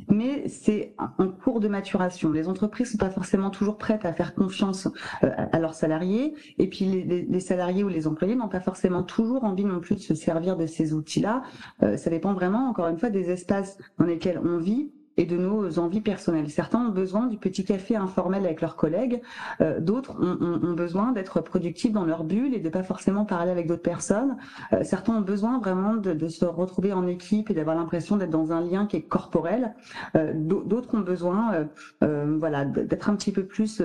Mais 0.10 0.48
c'est 0.48 0.94
un 1.18 1.28
cours 1.28 1.60
de 1.60 1.68
maturation. 1.68 2.32
Les 2.32 2.48
entreprises 2.48 2.92
sont 2.92 2.98
pas 2.98 3.10
forcément 3.10 3.50
toujours 3.50 3.78
prêtes 3.78 4.06
à 4.06 4.14
faire 4.14 4.36
confiance 4.36 4.88
euh, 5.24 5.30
à 5.52 5.60
leurs 5.60 5.74
salariés, 5.74 6.36
et 6.58 6.68
puis 6.68 7.04
les, 7.04 7.40
salariés 7.40 7.84
ou 7.84 7.88
les 7.88 8.06
employés 8.06 8.36
n'ont 8.36 8.48
pas 8.48 8.60
forcément 8.60 9.02
toujours 9.02 9.44
envie 9.44 9.66
non 9.66 9.80
plus 9.80 9.96
de 9.96 10.02
se 10.02 10.14
servir 10.14 10.56
de 10.56 10.68
ces 10.68 10.94
outils-là. 10.94 11.42
ça 11.82 12.10
dépend 12.10 12.34
vraiment, 12.34 12.70
encore 12.70 12.88
une 12.88 12.98
fois, 12.98 13.10
des 13.10 13.32
espaces 13.32 13.78
dans 13.98 14.06
lesquels 14.06 14.40
on 14.44 14.58
vit 14.58 14.92
et 15.18 15.26
de 15.26 15.36
nos 15.36 15.80
envies 15.80 16.02
personnelles. 16.02 16.50
Certains 16.50 16.80
ont 16.80 16.90
besoin 16.90 17.26
du 17.26 17.38
petit 17.38 17.66
café 17.66 17.96
informel 17.96 18.46
avec 18.46 18.62
leurs 18.62 18.76
collègues, 18.76 19.22
euh, 19.62 19.80
d'autres 19.80 20.16
ont, 20.22 20.74
besoin 20.74 21.12
d'être 21.12 21.42
productifs 21.42 21.92
dans 21.92 22.06
leur 22.06 22.24
bulle 22.24 22.54
et 22.54 22.60
de 22.60 22.70
pas 22.70 22.84
forcément 22.84 23.26
parler 23.26 23.52
avec 23.52 23.68
d'autres 23.68 23.82
personnes. 23.82 24.38
Euh, 24.74 24.84
certains 24.84 25.16
ont 25.16 25.22
besoin 25.22 25.60
vraiment 25.60 25.96
de, 25.96 26.28
se 26.28 26.46
retrouver 26.46 26.94
en 26.94 27.08
équipe 27.08 27.50
et 27.50 27.54
d'avoir 27.54 27.76
l'impression 27.76 28.18
d'être 28.18 28.30
dans 28.30 28.52
un 28.52 28.62
lien 28.62 28.86
qui 28.86 28.98
est 28.98 29.02
corporel. 29.02 29.74
Euh, 30.16 30.34
d'autres 30.36 30.94
ont 30.94 31.00
besoin, 31.00 31.68
voilà, 32.02 32.66
d'être 32.66 33.10
un 33.10 33.16
petit 33.16 33.32
peu 33.32 33.44
plus 33.44 33.82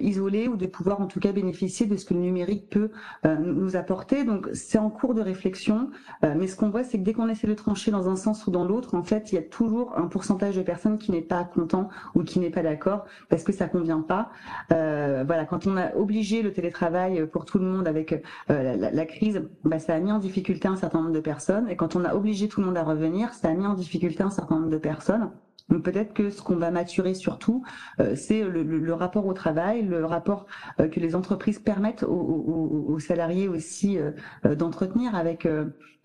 isolés 0.00 0.48
ou 0.48 0.56
de 0.56 0.66
pouvoir 0.66 1.00
en 1.00 1.06
tout 1.06 1.20
cas 1.20 1.32
bénéficier 1.32 1.86
de 1.86 1.96
ce 1.96 2.04
que 2.04 2.14
le 2.14 2.20
numérique 2.20 2.68
peut 2.68 2.90
nous 3.24 3.76
apporter. 3.76 4.24
Donc 4.24 4.48
c'est 4.52 4.78
en 4.78 4.90
cours 4.90 5.14
de 5.14 5.22
réflexion, 5.22 5.90
mais 6.22 6.46
ce 6.46 6.56
qu'on 6.56 6.70
voit, 6.70 6.84
c'est 6.84 6.98
que 6.98 7.04
dès 7.04 7.14
qu'on 7.14 7.28
essaie 7.28 7.46
de 7.46 7.54
trancher 7.54 7.90
dans 7.90 8.08
un 8.08 8.16
sens 8.16 8.46
ou 8.46 8.50
dans 8.50 8.64
l'autre, 8.64 8.94
en 8.94 9.02
fait, 9.02 9.32
il 9.32 9.36
y 9.36 9.38
a 9.38 9.42
toujours 9.42 9.96
un 9.96 10.06
pourcentage 10.06 10.57
de 10.58 10.62
personnes 10.62 10.98
qui 10.98 11.12
n'est 11.12 11.22
pas 11.22 11.44
content 11.44 11.88
ou 12.14 12.22
qui 12.22 12.38
n'est 12.38 12.50
pas 12.50 12.62
d'accord 12.62 13.06
parce 13.28 13.42
que 13.44 13.52
ça 13.52 13.68
convient 13.68 14.02
pas. 14.02 14.30
Euh, 14.72 15.24
voilà, 15.26 15.44
quand 15.44 15.66
on 15.66 15.76
a 15.76 15.94
obligé 15.94 16.42
le 16.42 16.52
télétravail 16.52 17.26
pour 17.26 17.44
tout 17.44 17.58
le 17.58 17.64
monde 17.64 17.88
avec 17.88 18.12
euh, 18.50 18.76
la, 18.76 19.06
crise, 19.06 19.42
bah, 19.64 19.78
ça 19.78 19.94
a 19.94 19.98
mis 20.00 20.12
en 20.12 20.18
difficulté 20.18 20.68
un 20.68 20.76
certain 20.76 21.00
nombre 21.00 21.12
de 21.12 21.20
personnes. 21.20 21.68
Et 21.68 21.76
quand 21.76 21.96
on 21.96 22.04
a 22.04 22.14
obligé 22.14 22.48
tout 22.48 22.60
le 22.60 22.66
monde 22.66 22.76
à 22.76 22.84
revenir, 22.84 23.32
ça 23.34 23.48
a 23.48 23.54
mis 23.54 23.66
en 23.66 23.74
difficulté 23.74 24.22
un 24.22 24.30
certain 24.30 24.56
nombre 24.56 24.70
de 24.70 24.78
personnes. 24.78 25.30
Donc 25.68 25.82
peut-être 25.82 26.14
que 26.14 26.30
ce 26.30 26.40
qu'on 26.42 26.56
va 26.56 26.70
maturer 26.70 27.14
surtout, 27.14 27.62
euh, 28.00 28.16
c'est 28.16 28.42
le, 28.42 28.62
le, 28.62 28.94
rapport 28.94 29.26
au 29.26 29.34
travail, 29.34 29.82
le 29.82 30.04
rapport 30.04 30.46
euh, 30.80 30.88
que 30.88 30.98
les 30.98 31.14
entreprises 31.14 31.58
permettent 31.58 32.04
aux, 32.04 32.98
salariés 33.00 33.48
aussi 33.48 33.98
euh, 33.98 34.54
d'entretenir 34.54 35.14
avec 35.14 35.46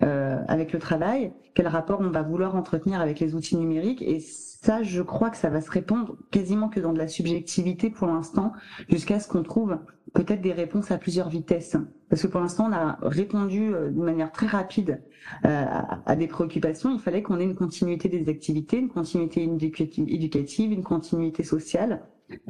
avec 0.02 0.74
le 0.74 0.80
travail. 0.80 1.32
Quel 1.54 1.68
rapport 1.68 2.02
on 2.02 2.10
va 2.10 2.24
vouloir 2.24 2.58
entretenir 2.58 3.00
avec 3.00 3.22
les 3.22 3.36
outils 3.36 3.56
numériques 3.56 4.02
et 4.02 4.20
ça, 4.64 4.82
je 4.82 5.02
crois 5.02 5.30
que 5.30 5.36
ça 5.36 5.50
va 5.50 5.60
se 5.60 5.70
répondre 5.70 6.16
quasiment 6.32 6.70
que 6.70 6.80
dans 6.80 6.94
de 6.94 6.98
la 6.98 7.10
subjectivité 7.10 7.90
pour 7.90 8.08
l'instant, 8.08 8.54
jusqu'à 8.88 9.20
ce 9.20 9.28
qu'on 9.28 9.44
trouve 9.44 9.78
peut-être 10.14 10.40
des 10.40 10.54
réponses 10.54 10.90
à 10.90 10.98
plusieurs 10.98 11.28
vitesses. 11.28 11.76
Parce 12.10 12.22
que 12.22 12.28
pour 12.28 12.40
l'instant, 12.40 12.70
on 12.70 12.72
a 12.72 12.98
répondu 13.02 13.74
euh, 13.74 13.90
de 13.90 14.00
manière 14.00 14.32
très 14.32 14.48
rapide 14.48 15.02
euh, 15.46 15.66
à 16.06 16.16
des 16.16 16.28
préoccupations. 16.28 16.94
Il 16.94 17.00
fallait 17.02 17.22
qu'on 17.22 17.42
ait 17.42 17.44
une 17.44 17.56
continuité 17.56 18.08
des 18.08 18.30
activités, 18.30 18.78
une 18.78 18.88
continuité 18.88 19.44
éducative, 19.44 20.72
une 20.72 20.84
continuité 20.84 21.44
sociale. 21.44 22.02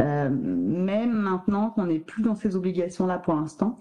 Euh, 0.02 0.30
même 0.30 1.14
maintenant 1.14 1.70
qu'on 1.70 1.86
n'est 1.86 2.00
plus 2.00 2.24
dans 2.24 2.36
ces 2.36 2.56
obligations-là 2.56 3.20
pour 3.20 3.36
l'instant, 3.36 3.80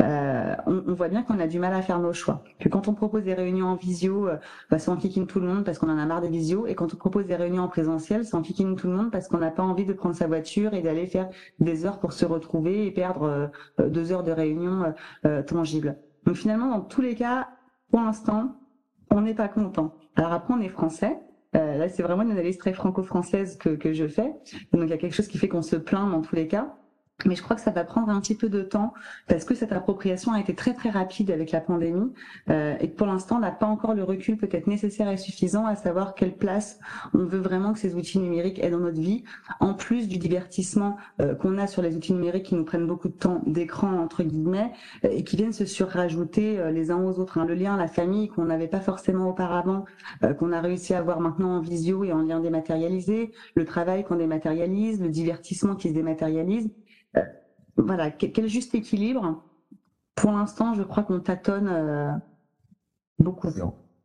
euh, 0.00 0.54
on, 0.66 0.82
on, 0.86 0.94
voit 0.94 1.08
bien 1.08 1.22
qu'on 1.22 1.38
a 1.38 1.46
du 1.46 1.58
mal 1.58 1.74
à 1.74 1.82
faire 1.82 1.98
nos 1.98 2.12
choix. 2.12 2.44
Que 2.58 2.68
quand 2.68 2.88
on 2.88 2.94
propose 2.94 3.24
des 3.24 3.34
réunions 3.34 3.66
en 3.66 3.74
visio, 3.74 4.28
euh, 4.28 4.36
bah, 4.70 4.78
c'est 4.78 4.90
en 4.90 4.96
tout 4.96 5.40
le 5.40 5.46
monde 5.46 5.64
parce 5.64 5.78
qu'on 5.78 5.88
en 5.88 5.98
a 5.98 6.06
marre 6.06 6.20
des 6.20 6.28
visio, 6.28 6.66
et 6.66 6.74
quand 6.74 6.94
on 6.94 6.96
propose 6.96 7.26
des 7.26 7.36
réunions 7.36 7.62
en 7.62 7.68
présentiel, 7.68 8.24
c'est 8.24 8.34
en 8.34 8.42
tout 8.42 8.86
le 8.86 8.92
monde 8.92 9.10
parce 9.10 9.28
qu'on 9.28 9.38
n'a 9.38 9.50
pas 9.50 9.62
envie 9.62 9.84
de 9.84 9.92
prendre 9.92 10.14
sa 10.14 10.26
voiture 10.26 10.74
et 10.74 10.82
d'aller 10.82 11.06
faire 11.06 11.28
des 11.60 11.86
heures 11.86 11.98
pour 11.98 12.12
se 12.12 12.24
retrouver 12.24 12.86
et 12.86 12.90
perdre 12.90 13.50
euh, 13.78 13.88
deux 13.88 14.12
heures 14.12 14.24
de 14.24 14.32
réunion 14.32 14.94
tangible. 15.46 15.96
Donc 16.24 16.36
finalement, 16.36 16.68
dans 16.68 16.80
tous 16.80 17.00
les 17.00 17.14
cas, 17.14 17.48
pour 17.90 18.00
l'instant, 18.00 18.56
on 19.10 19.20
n'est 19.22 19.34
pas 19.34 19.48
content. 19.48 19.94
Alors 20.16 20.32
après, 20.32 20.54
on 20.54 20.60
est 20.60 20.68
français. 20.68 21.18
Euh, 21.56 21.78
là, 21.78 21.88
c'est 21.88 22.02
vraiment 22.02 22.22
une 22.22 22.32
analyse 22.32 22.58
très 22.58 22.72
franco-française 22.72 23.56
que, 23.56 23.70
que 23.70 23.92
je 23.92 24.06
fais. 24.06 24.32
Donc, 24.72 24.82
il 24.82 24.88
y 24.88 24.92
a 24.92 24.98
quelque 24.98 25.14
chose 25.14 25.28
qui 25.28 25.38
fait 25.38 25.48
qu'on 25.48 25.62
se 25.62 25.76
plaint 25.76 26.10
dans 26.10 26.20
tous 26.20 26.36
les 26.36 26.46
cas. 26.46 26.76
Mais 27.24 27.34
je 27.34 27.42
crois 27.42 27.56
que 27.56 27.62
ça 27.62 27.72
va 27.72 27.84
prendre 27.84 28.10
un 28.10 28.20
petit 28.20 28.36
peu 28.36 28.48
de 28.48 28.62
temps 28.62 28.94
parce 29.26 29.44
que 29.44 29.54
cette 29.54 29.72
appropriation 29.72 30.32
a 30.32 30.40
été 30.40 30.54
très 30.54 30.72
très 30.72 30.90
rapide 30.90 31.30
avec 31.32 31.50
la 31.50 31.60
pandémie 31.60 32.12
euh, 32.48 32.76
et 32.80 32.90
que 32.90 32.96
pour 32.96 33.08
l'instant 33.08 33.36
on 33.36 33.40
n'a 33.40 33.50
pas 33.50 33.66
encore 33.66 33.94
le 33.94 34.04
recul 34.04 34.36
peut-être 34.36 34.68
nécessaire 34.68 35.08
et 35.10 35.16
suffisant 35.16 35.66
à 35.66 35.74
savoir 35.74 36.14
quelle 36.14 36.36
place 36.36 36.78
on 37.14 37.24
veut 37.24 37.40
vraiment 37.40 37.72
que 37.72 37.80
ces 37.80 37.96
outils 37.96 38.20
numériques 38.20 38.60
aient 38.60 38.70
dans 38.70 38.78
notre 38.78 39.00
vie, 39.00 39.24
en 39.58 39.74
plus 39.74 40.06
du 40.06 40.18
divertissement 40.18 40.96
euh, 41.20 41.34
qu'on 41.34 41.58
a 41.58 41.66
sur 41.66 41.82
les 41.82 41.96
outils 41.96 42.12
numériques 42.12 42.46
qui 42.46 42.54
nous 42.54 42.64
prennent 42.64 42.86
beaucoup 42.86 43.08
de 43.08 43.14
temps 43.14 43.42
d'écran 43.46 43.98
entre 43.98 44.22
guillemets 44.22 44.72
euh, 45.04 45.08
et 45.10 45.24
qui 45.24 45.36
viennent 45.36 45.52
se 45.52 45.66
surrajouter 45.66 46.58
euh, 46.58 46.70
les 46.70 46.90
uns 46.90 47.02
aux 47.02 47.18
autres. 47.18 47.38
Hein. 47.38 47.46
Le 47.46 47.54
lien, 47.54 47.76
la 47.76 47.88
famille 47.88 48.28
qu'on 48.28 48.44
n'avait 48.44 48.68
pas 48.68 48.80
forcément 48.80 49.28
auparavant, 49.28 49.84
euh, 50.22 50.34
qu'on 50.34 50.52
a 50.52 50.60
réussi 50.60 50.94
à 50.94 50.98
avoir 50.98 51.20
maintenant 51.20 51.56
en 51.56 51.60
visio 51.60 52.04
et 52.04 52.12
en 52.12 52.22
lien 52.22 52.40
dématérialisé, 52.40 53.32
le 53.54 53.64
travail 53.64 54.04
qu'on 54.04 54.16
dématérialise, 54.16 55.00
le 55.00 55.08
divertissement 55.08 55.74
qui 55.74 55.88
se 55.88 55.94
dématérialise 55.94 56.70
voilà, 57.76 58.10
quel 58.10 58.48
juste 58.48 58.74
équilibre 58.74 59.42
Pour 60.14 60.32
l'instant, 60.32 60.74
je 60.74 60.82
crois 60.82 61.04
qu'on 61.04 61.20
tâtonne 61.20 61.68
euh, 61.68 62.10
beaucoup. 63.18 63.48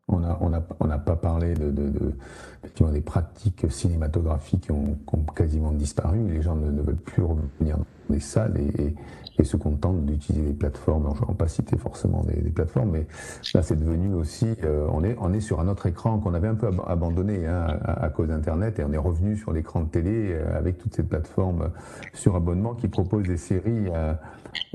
On 0.10 0.20
n'a 0.20 0.38
on 0.42 0.54
a, 0.54 0.62
on 0.80 0.88
pas 1.00 1.16
parlé 1.16 1.54
de, 1.54 1.72
de, 1.72 1.90
de 1.90 2.92
des 2.92 3.02
pratiques 3.02 3.72
cinématographiques 3.72 4.62
qui 4.62 4.72
ont, 4.72 4.98
quasiment 5.36 5.72
disparu. 5.72 6.28
Les 6.28 6.42
gens 6.42 6.56
ne, 6.56 6.82
veulent 6.82 6.96
plus 6.96 7.24
revenir 7.24 7.78
dans 7.78 7.86
des 8.10 8.20
salles 8.20 8.60
et, 8.60 8.96
et 9.40 9.44
se 9.44 9.58
contentent 9.58 10.06
d'utiliser 10.06 10.46
des 10.48 10.54
plateformes. 10.54 11.10
je 11.16 11.22
ne 11.22 11.28
vais 11.28 11.34
pas 11.34 11.48
citer 11.48 11.78
forcément 11.78 12.24
des, 12.24 12.50
plateformes, 12.52 12.92
mais 12.92 13.08
là, 13.54 13.64
c'est 13.64 13.80
devenu 13.80 14.14
aussi. 14.14 14.48
Euh, 14.64 14.88
on, 14.92 15.04
est, 15.04 15.16
on 15.20 15.34
est 15.34 15.40
sur 15.40 15.60
un 15.60 15.68
autre 15.68 15.88
écran 15.88 16.20
qu'on 16.20 16.34
avait 16.34 16.48
un 16.48 16.56
peu 16.56 16.70
abandonné 16.86 17.48
hein, 17.48 17.66
à, 17.84 18.06
à, 18.06 18.10
cause 18.10 18.28
d'Internet 18.28 18.80
et 18.80 18.84
on 18.84 18.94
est 18.94 18.98
revenu 18.98 19.36
sur 19.36 19.52
l'écran 19.52 19.82
de 19.82 19.88
télé 19.88 20.34
euh, 20.34 20.58
avec 20.58 20.78
toutes 20.78 20.96
ces 20.96 21.04
plateformes 21.04 21.72
sur 22.14 22.36
abonnement 22.36 22.76
qui 22.76 22.88
proposent 22.88 23.28
des 23.28 23.38
séries 23.38 23.88
euh, 23.94 24.14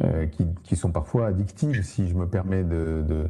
euh 0.00 0.26
qui, 0.26 0.46
qui, 0.64 0.76
sont 0.76 0.90
parfois 0.90 1.28
addictives, 1.28 1.82
si 1.82 2.08
je 2.08 2.14
me 2.14 2.26
permets 2.26 2.64
de. 2.64 3.04
de 3.08 3.26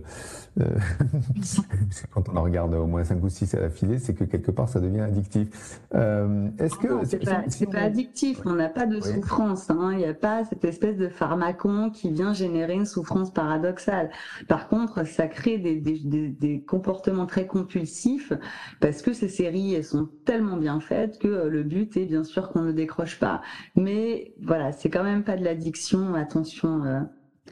euh, 0.61 0.64
quand 2.12 2.28
on 2.28 2.37
en 2.37 2.43
regarde 2.43 2.75
au 2.75 2.87
moins 2.87 3.05
5 3.05 3.23
ou 3.23 3.28
6 3.28 3.55
à 3.55 3.61
la 3.61 3.71
filée, 3.71 3.99
c'est 3.99 4.14
que 4.14 4.25
quelque 4.25 4.50
part 4.50 4.69
ça 4.69 4.81
devient 4.81 5.00
addictif. 5.00 5.81
Est-ce 5.93 6.76
que. 6.76 7.05
C'est 7.05 7.25
pas, 7.25 7.43
si 7.49 7.67
pas 7.67 7.81
addictif, 7.81 8.40
on 8.45 8.55
n'a 8.55 8.69
pas 8.69 8.87
de 8.87 9.00
souffrance, 9.00 9.71
hein, 9.71 9.90
il 9.93 9.99
n'y 9.99 10.05
a 10.05 10.14
pas 10.14 10.45
cette 10.45 10.64
espèce 10.64 10.97
de 10.97 11.09
pharmacon 11.09 11.90
qui 11.90 12.11
vient 12.11 12.33
générer 12.33 12.75
une 12.75 12.87
souffrance 12.87 13.33
paradoxale. 13.33 14.11
Par 14.49 14.69
contre, 14.69 15.07
ça 15.07 15.26
crée 15.26 15.59
des, 15.59 15.76
des, 15.76 15.99
des, 15.99 16.28
des 16.28 16.61
comportements 16.61 17.26
très 17.26 17.47
compulsifs 17.47 18.33
parce 18.81 19.02
que 19.02 19.12
ces 19.12 19.28
séries 19.28 19.75
elles 19.75 19.85
sont 19.85 20.09
tellement 20.25 20.57
bien 20.57 20.81
faites 20.81 21.19
que 21.19 21.28
euh, 21.28 21.49
le 21.49 21.62
but 21.62 21.97
est 21.97 22.05
bien 22.05 22.25
sûr 22.25 22.50
qu'on 22.50 22.62
ne 22.62 22.73
décroche 22.73 23.19
pas. 23.19 23.43
Mais 23.76 24.35
voilà, 24.43 24.73
c'est 24.73 24.90
quand 24.90 25.05
même 25.05 25.25
pas 25.25 25.37
de 25.37 25.45
l'addiction. 25.45 26.14
Attention. 26.38 26.85
Euh, 26.85 27.00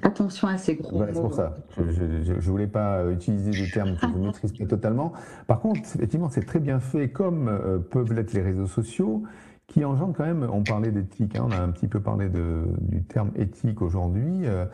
Attention 0.02 0.48
à 0.48 0.58
ces 0.58 0.76
gros 0.76 1.00
ouais, 1.00 1.08
C'est 1.12 1.20
pour 1.20 1.34
ça. 1.34 1.56
Je 1.78 2.32
ne 2.34 2.40
voulais 2.40 2.66
pas 2.66 2.98
euh, 2.98 3.12
utiliser 3.12 3.50
des 3.50 3.70
termes 3.70 3.96
que 3.96 4.06
je 4.06 4.18
maîtrise 4.18 4.52
pas 4.52 4.66
totalement. 4.66 5.12
Par 5.46 5.60
contre, 5.60 5.80
effectivement, 5.80 6.28
c'est 6.28 6.44
très 6.44 6.60
bien 6.60 6.80
fait, 6.80 7.08
comme 7.08 7.48
euh, 7.48 7.78
peuvent 7.78 8.12
l'être 8.12 8.32
les 8.34 8.42
réseaux 8.42 8.66
sociaux 8.66 9.22
qui 9.68 9.84
engendre 9.84 10.14
quand 10.16 10.24
même, 10.24 10.46
on 10.50 10.62
parlait 10.62 10.92
d'éthique, 10.92 11.36
hein, 11.36 11.46
on 11.48 11.50
a 11.50 11.58
un 11.58 11.70
petit 11.70 11.88
peu 11.88 12.00
parlé 12.00 12.28
de, 12.28 12.64
du 12.80 13.02
terme 13.02 13.30
éthique 13.34 13.82
aujourd'hui, 13.82 14.46
euh, 14.46 14.64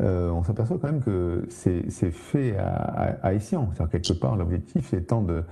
euh, 0.00 0.30
on 0.30 0.42
s'aperçoit 0.42 0.78
quand 0.80 0.90
même 0.90 1.00
que 1.00 1.46
c'est 1.48 2.10
fait 2.10 2.56
à, 2.56 2.74
à, 2.74 3.04
à 3.28 3.34
escient. 3.34 3.68
quelque 3.90 4.12
part, 4.14 4.36
l'objectif 4.36 4.94
étant 4.94 5.22
de, 5.22 5.44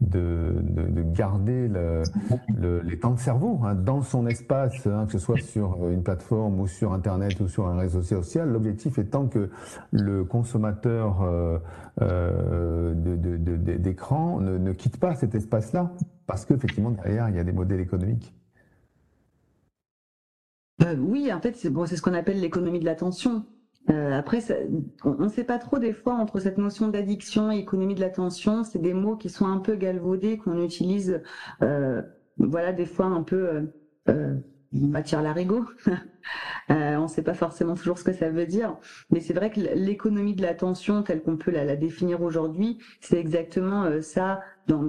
de, 0.00 0.54
de, 0.62 0.82
de 0.88 1.02
garder 1.02 1.68
le, 1.68 2.02
le, 2.56 2.80
les 2.80 2.98
temps 2.98 3.12
de 3.12 3.18
cerveau 3.18 3.60
hein, 3.64 3.74
dans 3.74 4.00
son 4.00 4.26
espace, 4.26 4.86
hein, 4.86 5.04
que 5.06 5.12
ce 5.12 5.18
soit 5.18 5.40
sur 5.40 5.86
une 5.88 6.02
plateforme 6.02 6.58
ou 6.58 6.66
sur 6.66 6.94
Internet 6.94 7.38
ou 7.40 7.48
sur 7.48 7.68
un 7.68 7.76
réseau 7.76 8.02
social. 8.02 8.48
L'objectif 8.48 8.98
étant 8.98 9.26
que 9.26 9.50
le 9.90 10.24
consommateur 10.24 11.22
euh, 11.22 11.58
euh 12.00 12.94
d'écran 12.94 14.40
ne, 14.40 14.56
ne 14.56 14.72
quitte 14.72 14.98
pas 14.98 15.14
cet 15.14 15.34
espace-là, 15.34 15.92
parce 16.28 16.44
qu'effectivement, 16.44 16.90
derrière, 16.90 17.28
il 17.30 17.34
y 17.34 17.38
a 17.40 17.44
des 17.44 17.52
modèles 17.52 17.80
économiques. 17.80 18.34
Euh, 20.84 20.94
oui, 20.96 21.32
en 21.32 21.40
fait, 21.40 21.56
c'est 21.56 21.96
ce 21.96 22.02
qu'on 22.02 22.14
appelle 22.14 22.38
l'économie 22.38 22.78
de 22.78 22.84
l'attention. 22.84 23.44
Euh, 23.90 24.12
après, 24.12 24.40
on 25.04 25.14
ne 25.14 25.28
sait 25.28 25.44
pas 25.44 25.58
trop 25.58 25.78
des 25.78 25.94
fois 25.94 26.14
entre 26.14 26.38
cette 26.38 26.58
notion 26.58 26.88
d'addiction 26.88 27.50
et 27.50 27.56
économie 27.56 27.94
de 27.94 28.00
l'attention. 28.00 28.62
C'est 28.62 28.78
des 28.78 28.92
mots 28.92 29.16
qui 29.16 29.30
sont 29.30 29.46
un 29.46 29.58
peu 29.58 29.74
galvaudés, 29.74 30.36
qu'on 30.36 30.62
utilise, 30.62 31.22
euh, 31.62 32.02
voilà, 32.36 32.74
des 32.74 32.84
fois 32.84 33.06
un 33.06 33.22
peu 33.22 33.48
euh, 33.48 33.62
euh 34.10 34.34
matière 34.70 35.22
l'arigot. 35.22 35.64
on 36.68 37.02
ne 37.02 37.08
sait 37.08 37.22
pas 37.22 37.32
forcément 37.32 37.74
toujours 37.74 37.98
ce 37.98 38.04
que 38.04 38.12
ça 38.12 38.28
veut 38.28 38.44
dire, 38.44 38.76
mais 39.08 39.20
c'est 39.20 39.32
vrai 39.32 39.50
que 39.50 39.60
l'économie 39.60 40.34
de 40.34 40.42
l'attention, 40.42 41.02
telle 41.02 41.22
qu'on 41.22 41.38
peut 41.38 41.50
la, 41.50 41.74
définir 41.74 42.20
aujourd'hui, 42.20 42.76
c'est 43.00 43.18
exactement 43.18 43.88
ça 44.02 44.40
dans 44.66 44.82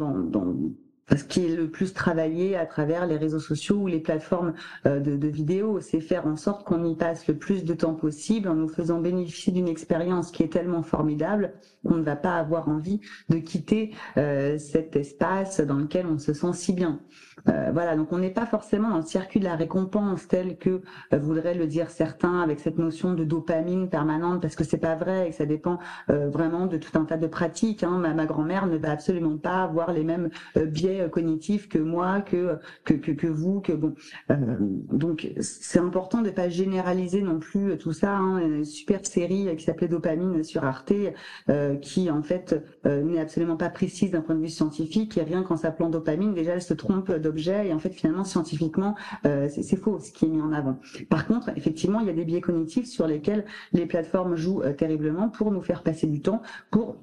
ce 1.16 1.24
qui 1.24 1.46
est 1.46 1.56
le 1.56 1.70
plus 1.70 1.94
travaillé 1.94 2.56
à 2.56 2.66
travers 2.66 3.06
les 3.08 3.18
réseaux 3.18 3.40
sociaux 3.40 3.78
ou 3.78 3.88
les 3.88 4.00
plateformes 4.00 4.54
euh, 4.86 5.00
de, 5.00 5.28
vidéos, 5.28 5.80
c'est 5.80 6.02
faire 6.02 6.28
en 6.28 6.36
sorte 6.36 6.66
qu'on 6.66 6.84
y 6.86 6.96
passe 6.96 7.28
le 7.28 7.36
plus 7.36 7.64
de 7.64 7.74
temps 7.74 7.94
possible 7.94 8.48
en 8.48 8.56
nous 8.56 8.68
faisant 8.68 9.00
bénéficier 9.00 9.54
d'une 9.54 9.68
expérience 9.68 10.32
qui 10.32 10.44
est 10.44 10.52
tellement 10.52 10.84
formidable 10.84 11.54
qu'on 11.86 11.96
ne 11.96 12.04
va 12.04 12.16
pas 12.16 12.36
avoir 12.36 12.68
envie 12.68 13.00
de 13.30 13.38
quitter 13.38 13.94
euh, 14.18 14.58
cet 14.58 14.96
espace 14.96 15.62
dans 15.62 15.78
lequel 15.78 16.06
on 16.08 16.18
se 16.18 16.34
sent 16.34 16.54
si 16.54 16.74
bien. 16.74 17.00
Euh, 17.48 17.70
voilà, 17.72 17.96
donc 17.96 18.12
on 18.12 18.18
n'est 18.18 18.34
pas 18.34 18.46
forcément 18.46 18.90
dans 18.90 18.98
le 18.98 19.04
circuit 19.04 19.40
de 19.40 19.46
la 19.46 19.56
récompense 19.56 20.28
tel 20.28 20.58
que 20.58 20.82
voudraient 21.12 21.54
le 21.54 21.68
dire 21.68 21.90
certains 21.90 22.42
avec 22.42 22.60
cette 22.60 22.78
notion 22.78 23.14
de 23.14 23.24
dopamine 23.24 23.90
permanente 23.90 24.42
parce 24.42 24.56
que 24.56 24.66
c'est 24.66 24.78
pas 24.78 24.96
vrai 24.96 25.28
et 25.28 25.30
que 25.30 25.36
ça 25.36 25.46
dépend 25.46 25.80
vraiment 26.08 26.66
de 26.66 26.78
tout 26.78 26.98
un 27.00 27.06
tas 27.06 27.18
de 27.18 27.28
pratiques. 27.28 27.84
Hein. 27.84 27.98
Ma 27.98 28.26
grand-mère 28.26 28.68
ne 28.68 28.78
va 28.78 28.92
absolument 28.92 29.38
pas 29.38 29.64
avoir 29.64 29.94
les 29.94 30.04
mêmes 30.04 30.30
biais 30.56 30.99
biais 31.00 31.10
cognitifs 31.10 31.68
que 31.68 31.80
moi, 31.80 32.22
que 32.22 32.58
que 32.84 32.94
que, 32.94 33.12
que 33.12 33.28
vous, 33.28 33.62
que 33.62 33.74
bon. 33.74 33.94
donc 34.92 35.32
c'est 35.40 35.80
important 35.80 36.22
de 36.22 36.30
pas 36.30 36.50
généraliser 36.50 37.22
non 37.22 37.40
plus 37.40 37.78
tout 37.78 37.94
ça. 37.94 38.16
Hein. 38.16 38.40
Une 38.40 38.66
super 38.66 39.06
série 39.06 39.56
qui 39.58 39.64
s'appelait 39.64 39.88
Dopamine 39.88 40.44
sur 40.44 40.64
Arte, 40.64 40.94
qui 41.82 42.10
en 42.10 42.22
fait 42.22 42.56
n'est 42.86 43.20
absolument 43.20 43.58
pas 43.58 43.70
précise 43.70 44.12
d'un 44.12 44.22
point 44.22 44.36
de 44.36 44.42
vue 44.42 44.50
scientifique. 44.50 45.18
Et 45.18 45.24
rien 45.24 45.44
qu'en 45.44 45.58
s'appelant 45.58 45.90
dopamine, 45.90 46.34
déjà 46.34 46.54
elle 46.54 46.62
se 46.62 46.74
trompe 46.74 47.12
d'objet 47.12 47.68
et 47.68 47.74
en 47.74 47.80
fait 47.80 47.92
finalement 47.92 48.24
scientifiquement 48.24 48.96
c'est 49.24 49.76
faux 49.78 50.00
ce 50.00 50.12
qui 50.12 50.26
est 50.26 50.30
mis 50.30 50.42
en 50.42 50.52
avant. 50.52 50.80
Par 51.10 51.28
contre, 51.28 51.50
effectivement, 51.56 52.00
il 52.00 52.08
y 52.08 52.10
a 52.10 52.14
des 52.14 52.26
biais 52.26 52.42
cognitifs 52.42 52.86
sur 52.86 53.08
lesquels 53.08 53.46
les 53.74 53.86
plateformes 53.86 54.36
jouent 54.36 54.64
terriblement 54.78 55.30
pour 55.30 55.52
nous 55.52 55.62
faire 55.62 55.84
passer 55.84 56.08
du 56.08 56.22
temps, 56.22 56.42
pour 56.72 56.98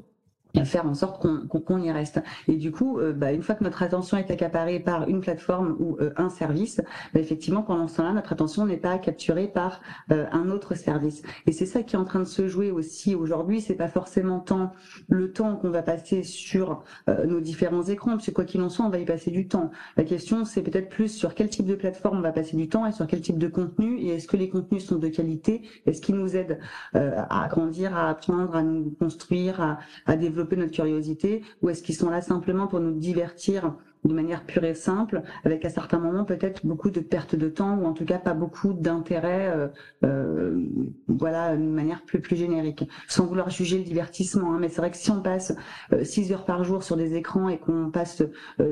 faire 0.65 0.87
en 0.87 0.95
sorte 0.95 1.21
qu'on 1.21 1.83
y 1.83 1.91
reste. 1.91 2.21
Et 2.49 2.57
du 2.57 2.73
coup, 2.73 2.99
euh, 2.99 3.13
bah, 3.13 3.33
une 3.33 3.43
fois 3.43 3.55
que 3.55 3.65
notre 3.65 3.83
attention 3.83 4.17
est 4.17 4.31
accaparée 4.31 4.81
par 4.81 5.09
une 5.09 5.21
plateforme 5.21 5.77
ou 5.79 5.97
euh, 6.01 6.13
un 6.17 6.29
service, 6.29 6.81
bah, 7.13 7.21
effectivement, 7.21 7.63
pendant 7.63 7.89
ce 7.89 7.97
temps-là, 7.97 8.13
notre 8.13 8.33
attention 8.33 8.67
n'est 8.67 8.77
pas 8.77 8.99
capturée 8.99 9.49
par 9.49 9.81
euh, 10.13 10.27
un 10.33 10.51
autre 10.51 10.75
service. 10.75 11.23
Et 11.47 11.53
c'est 11.53 11.67
ça 11.67 11.83
qui 11.83 11.97
est 11.97 11.99
en 11.99 12.05
train 12.05 12.21
de 12.21 12.25
se 12.25 12.49
jouer 12.49 12.71
aussi 12.71 13.15
aujourd'hui. 13.15 13.61
C'est 13.61 13.75
pas 13.75 13.89
forcément 13.89 14.41
tant 14.41 14.73
le 15.09 15.33
temps 15.33 15.57
qu'on 15.57 15.71
va 15.71 15.83
passer 15.83 16.23
sur 16.23 16.83
nos 17.27 17.41
différents 17.41 17.83
écrans, 17.83 18.13
parce 18.13 18.31
quoi 18.31 18.45
qu'il 18.45 18.61
en 18.63 18.69
soit, 18.69 18.85
on 18.85 18.91
va 18.91 18.99
y 18.99 19.05
passer 19.05 19.31
du 19.31 19.49
temps. 19.49 19.71
La 19.97 20.05
question, 20.05 20.45
c'est 20.45 20.63
peut-être 20.63 20.89
plus 20.89 21.09
sur 21.09 21.35
quel 21.35 21.49
type 21.49 21.67
de 21.67 21.75
plateforme 21.75 22.19
on 22.19 22.23
va 22.23 22.33
passer 22.33 22.57
du 22.57 22.69
temps 22.69 22.87
et 22.87 22.93
sur 22.93 23.07
quel 23.07 23.21
type 23.21 23.39
de 23.39 23.49
contenu. 23.49 23.99
Et 23.99 24.09
est-ce 24.09 24.27
que 24.27 24.37
les 24.37 24.49
contenus 24.49 24.87
sont 24.87 24.97
de 24.97 25.09
qualité? 25.09 25.63
Est-ce 25.87 26.01
qu'ils 26.01 26.17
nous 26.17 26.37
aident 26.37 26.59
à 26.95 27.49
grandir, 27.49 27.97
à 27.97 28.09
apprendre, 28.09 28.57
à 28.57 28.63
nous 28.63 28.95
construire, 28.99 29.79
à 30.07 30.17
développer 30.17 30.46
notre 30.55 30.73
curiosité 30.73 31.43
ou 31.62 31.71
est-ce 31.71 31.83
qu'ils 31.83 31.97
sont 31.97 32.11
là 32.11 32.21
simplement 32.21 32.69
pour 32.69 32.79
nous 32.81 32.93
divertir 32.93 33.75
de 34.09 34.15
manière 34.15 34.45
pure 34.45 34.65
et 34.65 34.75
simple, 34.75 35.23
avec 35.45 35.65
à 35.65 35.71
certains 35.71 35.99
moments 35.99 36.25
peut-être 36.25 36.65
beaucoup 36.67 36.91
de 36.91 37.01
perte 37.01 37.35
de 37.35 37.49
temps 37.49 37.77
ou 37.77 37.87
en 37.87 37.93
tout 37.93 38.05
cas 38.05 38.19
pas 38.19 38.35
beaucoup 38.35 38.73
d'intérêt, 38.73 39.53
euh, 39.55 39.69
euh, 40.05 40.61
voilà, 41.09 41.57
d'une 41.57 41.73
manière 41.73 42.03
plus 42.03 42.21
plus 42.21 42.37
générique, 42.37 42.89
sans 43.09 43.27
vouloir 43.27 43.51
juger 43.51 43.79
le 43.79 43.85
divertissement. 43.85 44.55
Hein, 44.55 44.59
mais 44.61 44.69
c'est 44.69 44.81
vrai 44.81 44.91
que 44.91 44.97
si 44.97 45.11
on 45.11 45.23
passe 45.23 45.55
6 46.03 46.31
euh, 46.31 46.35
heures 46.35 46.45
par 46.45 46.65
jour 46.65 46.83
sur 46.83 46.97
des 46.97 47.15
écrans 47.15 47.49
et 47.49 47.59
qu'on 47.59 47.91
passe 47.91 48.23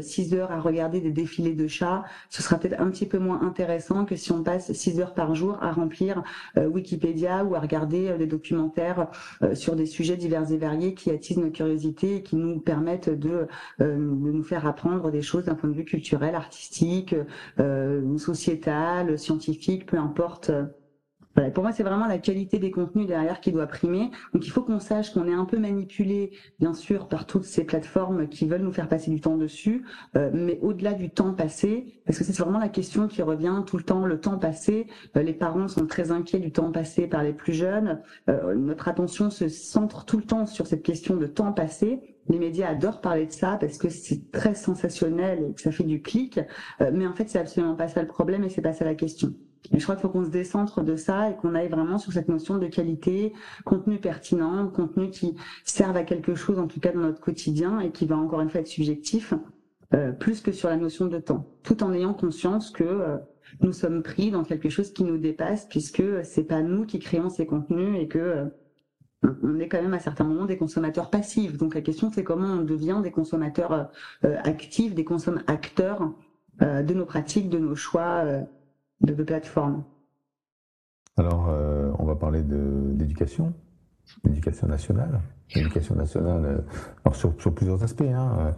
6 0.00 0.34
euh, 0.34 0.36
heures 0.38 0.52
à 0.52 0.60
regarder 0.60 1.00
des 1.00 1.10
défilés 1.10 1.54
de 1.54 1.66
chats, 1.66 2.04
ce 2.30 2.42
sera 2.42 2.58
peut-être 2.58 2.80
un 2.80 2.90
petit 2.90 3.06
peu 3.06 3.18
moins 3.18 3.42
intéressant 3.42 4.04
que 4.04 4.16
si 4.16 4.32
on 4.32 4.42
passe 4.42 4.72
6 4.72 5.00
heures 5.00 5.14
par 5.14 5.34
jour 5.34 5.58
à 5.60 5.72
remplir 5.72 6.22
Wikipédia 6.56 7.44
ou 7.44 7.54
à 7.54 7.60
regarder 7.60 8.16
des 8.18 8.26
documentaires 8.26 9.08
sur 9.54 9.76
des 9.76 9.86
sujets 9.86 10.16
divers 10.16 10.50
et 10.52 10.56
variés 10.56 10.94
qui 10.94 11.10
attisent 11.10 11.38
nos 11.38 11.50
curiosités 11.50 12.16
et 12.16 12.22
qui 12.22 12.36
nous 12.36 12.60
permettent 12.60 13.10
de, 13.10 13.46
de 13.78 13.96
nous 13.96 14.42
faire 14.42 14.66
apprendre 14.66 15.10
des 15.10 15.22
choses 15.24 15.44
d'un 15.44 15.54
point 15.54 15.68
de 15.68 15.74
vue 15.74 15.84
culturel, 15.84 16.34
artistique, 16.34 17.14
euh, 17.58 18.00
sociétal, 18.18 19.18
scientifique, 19.18 19.86
peu 19.86 19.98
importe. 19.98 20.52
Voilà, 21.34 21.50
pour 21.50 21.64
moi, 21.64 21.72
c'est 21.72 21.82
vraiment 21.82 22.06
la 22.06 22.18
qualité 22.18 22.58
des 22.58 22.70
contenus 22.70 23.06
derrière 23.06 23.40
qui 23.40 23.52
doit 23.52 23.66
primer. 23.66 24.10
Donc, 24.32 24.46
il 24.46 24.50
faut 24.50 24.62
qu'on 24.62 24.78
sache 24.78 25.12
qu'on 25.12 25.26
est 25.26 25.34
un 25.34 25.44
peu 25.44 25.58
manipulé, 25.58 26.32
bien 26.60 26.74
sûr, 26.74 27.08
par 27.08 27.26
toutes 27.26 27.44
ces 27.44 27.64
plateformes 27.64 28.28
qui 28.28 28.46
veulent 28.46 28.62
nous 28.62 28.72
faire 28.72 28.88
passer 28.88 29.10
du 29.10 29.20
temps 29.20 29.36
dessus, 29.36 29.84
euh, 30.16 30.30
mais 30.32 30.58
au-delà 30.62 30.92
du 30.92 31.10
temps 31.10 31.34
passé, 31.34 32.00
parce 32.06 32.18
que 32.18 32.24
c'est 32.24 32.38
vraiment 32.38 32.58
la 32.58 32.68
question 32.68 33.08
qui 33.08 33.22
revient 33.22 33.62
tout 33.66 33.76
le 33.76 33.82
temps, 33.82 34.06
le 34.06 34.20
temps 34.20 34.38
passé. 34.38 34.86
Euh, 35.16 35.22
les 35.22 35.32
parents 35.32 35.68
sont 35.68 35.86
très 35.86 36.10
inquiets 36.10 36.38
du 36.38 36.52
temps 36.52 36.70
passé 36.70 37.06
par 37.06 37.22
les 37.22 37.32
plus 37.32 37.52
jeunes. 37.52 38.00
Euh, 38.28 38.54
notre 38.54 38.88
attention 38.88 39.30
se 39.30 39.48
centre 39.48 40.04
tout 40.04 40.18
le 40.18 40.24
temps 40.24 40.46
sur 40.46 40.66
cette 40.66 40.82
question 40.82 41.16
de 41.16 41.26
temps 41.26 41.52
passé. 41.52 42.00
Les 42.28 42.38
médias 42.38 42.68
adorent 42.68 43.00
parler 43.00 43.26
de 43.26 43.32
ça 43.32 43.58
parce 43.60 43.76
que 43.78 43.90
c'est 43.90 44.30
très 44.30 44.54
sensationnel 44.54 45.46
et 45.50 45.54
que 45.54 45.60
ça 45.60 45.70
fait 45.70 45.84
du 45.84 46.00
clic, 46.00 46.40
euh, 46.80 46.90
mais 46.92 47.06
en 47.06 47.14
fait 47.14 47.28
c'est 47.28 47.38
absolument 47.38 47.74
pas 47.74 47.88
ça 47.88 48.00
le 48.00 48.08
problème 48.08 48.44
et 48.44 48.48
c'est 48.48 48.62
pas 48.62 48.72
ça 48.72 48.84
la 48.84 48.94
question. 48.94 49.34
Je 49.72 49.82
crois 49.82 49.94
qu'il 49.94 50.02
faut 50.02 50.08
qu'on 50.08 50.24
se 50.24 50.30
décentre 50.30 50.82
de 50.82 50.96
ça 50.96 51.30
et 51.30 51.36
qu'on 51.36 51.54
aille 51.54 51.68
vraiment 51.68 51.98
sur 51.98 52.12
cette 52.12 52.28
notion 52.28 52.58
de 52.58 52.66
qualité, 52.66 53.32
contenu 53.64 53.98
pertinent, 53.98 54.68
contenu 54.68 55.10
qui 55.10 55.36
serve 55.64 55.96
à 55.96 56.04
quelque 56.04 56.34
chose 56.34 56.58
en 56.58 56.66
tout 56.66 56.80
cas 56.80 56.92
dans 56.92 57.00
notre 57.00 57.20
quotidien 57.20 57.80
et 57.80 57.90
qui 57.90 58.06
va 58.06 58.16
encore 58.16 58.40
une 58.40 58.50
fois 58.50 58.60
être 58.60 58.66
subjectif, 58.66 59.32
euh, 59.94 60.12
plus 60.12 60.40
que 60.40 60.52
sur 60.52 60.68
la 60.68 60.76
notion 60.76 61.06
de 61.06 61.18
temps, 61.18 61.46
tout 61.62 61.82
en 61.82 61.92
ayant 61.92 62.14
conscience 62.14 62.70
que 62.70 62.84
euh, 62.84 63.16
nous 63.60 63.72
sommes 63.72 64.02
pris 64.02 64.30
dans 64.30 64.44
quelque 64.44 64.68
chose 64.68 64.92
qui 64.92 65.04
nous 65.04 65.18
dépasse 65.18 65.66
puisque 65.66 66.02
c'est 66.24 66.44
pas 66.44 66.62
nous 66.62 66.84
qui 66.84 66.98
créons 66.98 67.30
ces 67.30 67.46
contenus 67.46 67.98
et 68.00 68.08
que 68.08 68.50
on 69.42 69.58
est 69.58 69.68
quand 69.68 69.80
même 69.80 69.94
à 69.94 69.98
certains 69.98 70.24
moments 70.24 70.46
des 70.46 70.56
consommateurs 70.56 71.10
passifs. 71.10 71.56
Donc 71.56 71.74
la 71.74 71.80
question 71.80 72.10
c'est 72.12 72.24
comment 72.24 72.46
on 72.46 72.62
devient 72.62 73.00
des 73.02 73.10
consommateurs 73.10 73.72
euh, 73.72 73.84
euh, 74.24 74.36
actifs, 74.44 74.94
des 74.94 75.04
consommateurs 75.04 75.54
acteurs 75.54 76.12
euh, 76.62 76.82
de 76.82 76.94
nos 76.94 77.04
pratiques, 77.04 77.48
de 77.48 77.58
nos 77.58 77.74
choix 77.74 78.24
de, 79.04 79.22
plateformes. 79.22 79.84
Alors 81.16 81.48
on 81.98 82.04
va 82.04 82.16
parler 82.16 82.42
d'éducation, 82.42 83.52
d'éducation 84.24 84.66
nationale. 84.66 85.20
L'éducation 85.54 85.94
nationale, 85.94 86.64
alors 87.04 87.14
sur, 87.14 87.34
plusieurs 87.54 87.82
aspects. 87.82 88.02
Hein. 88.02 88.54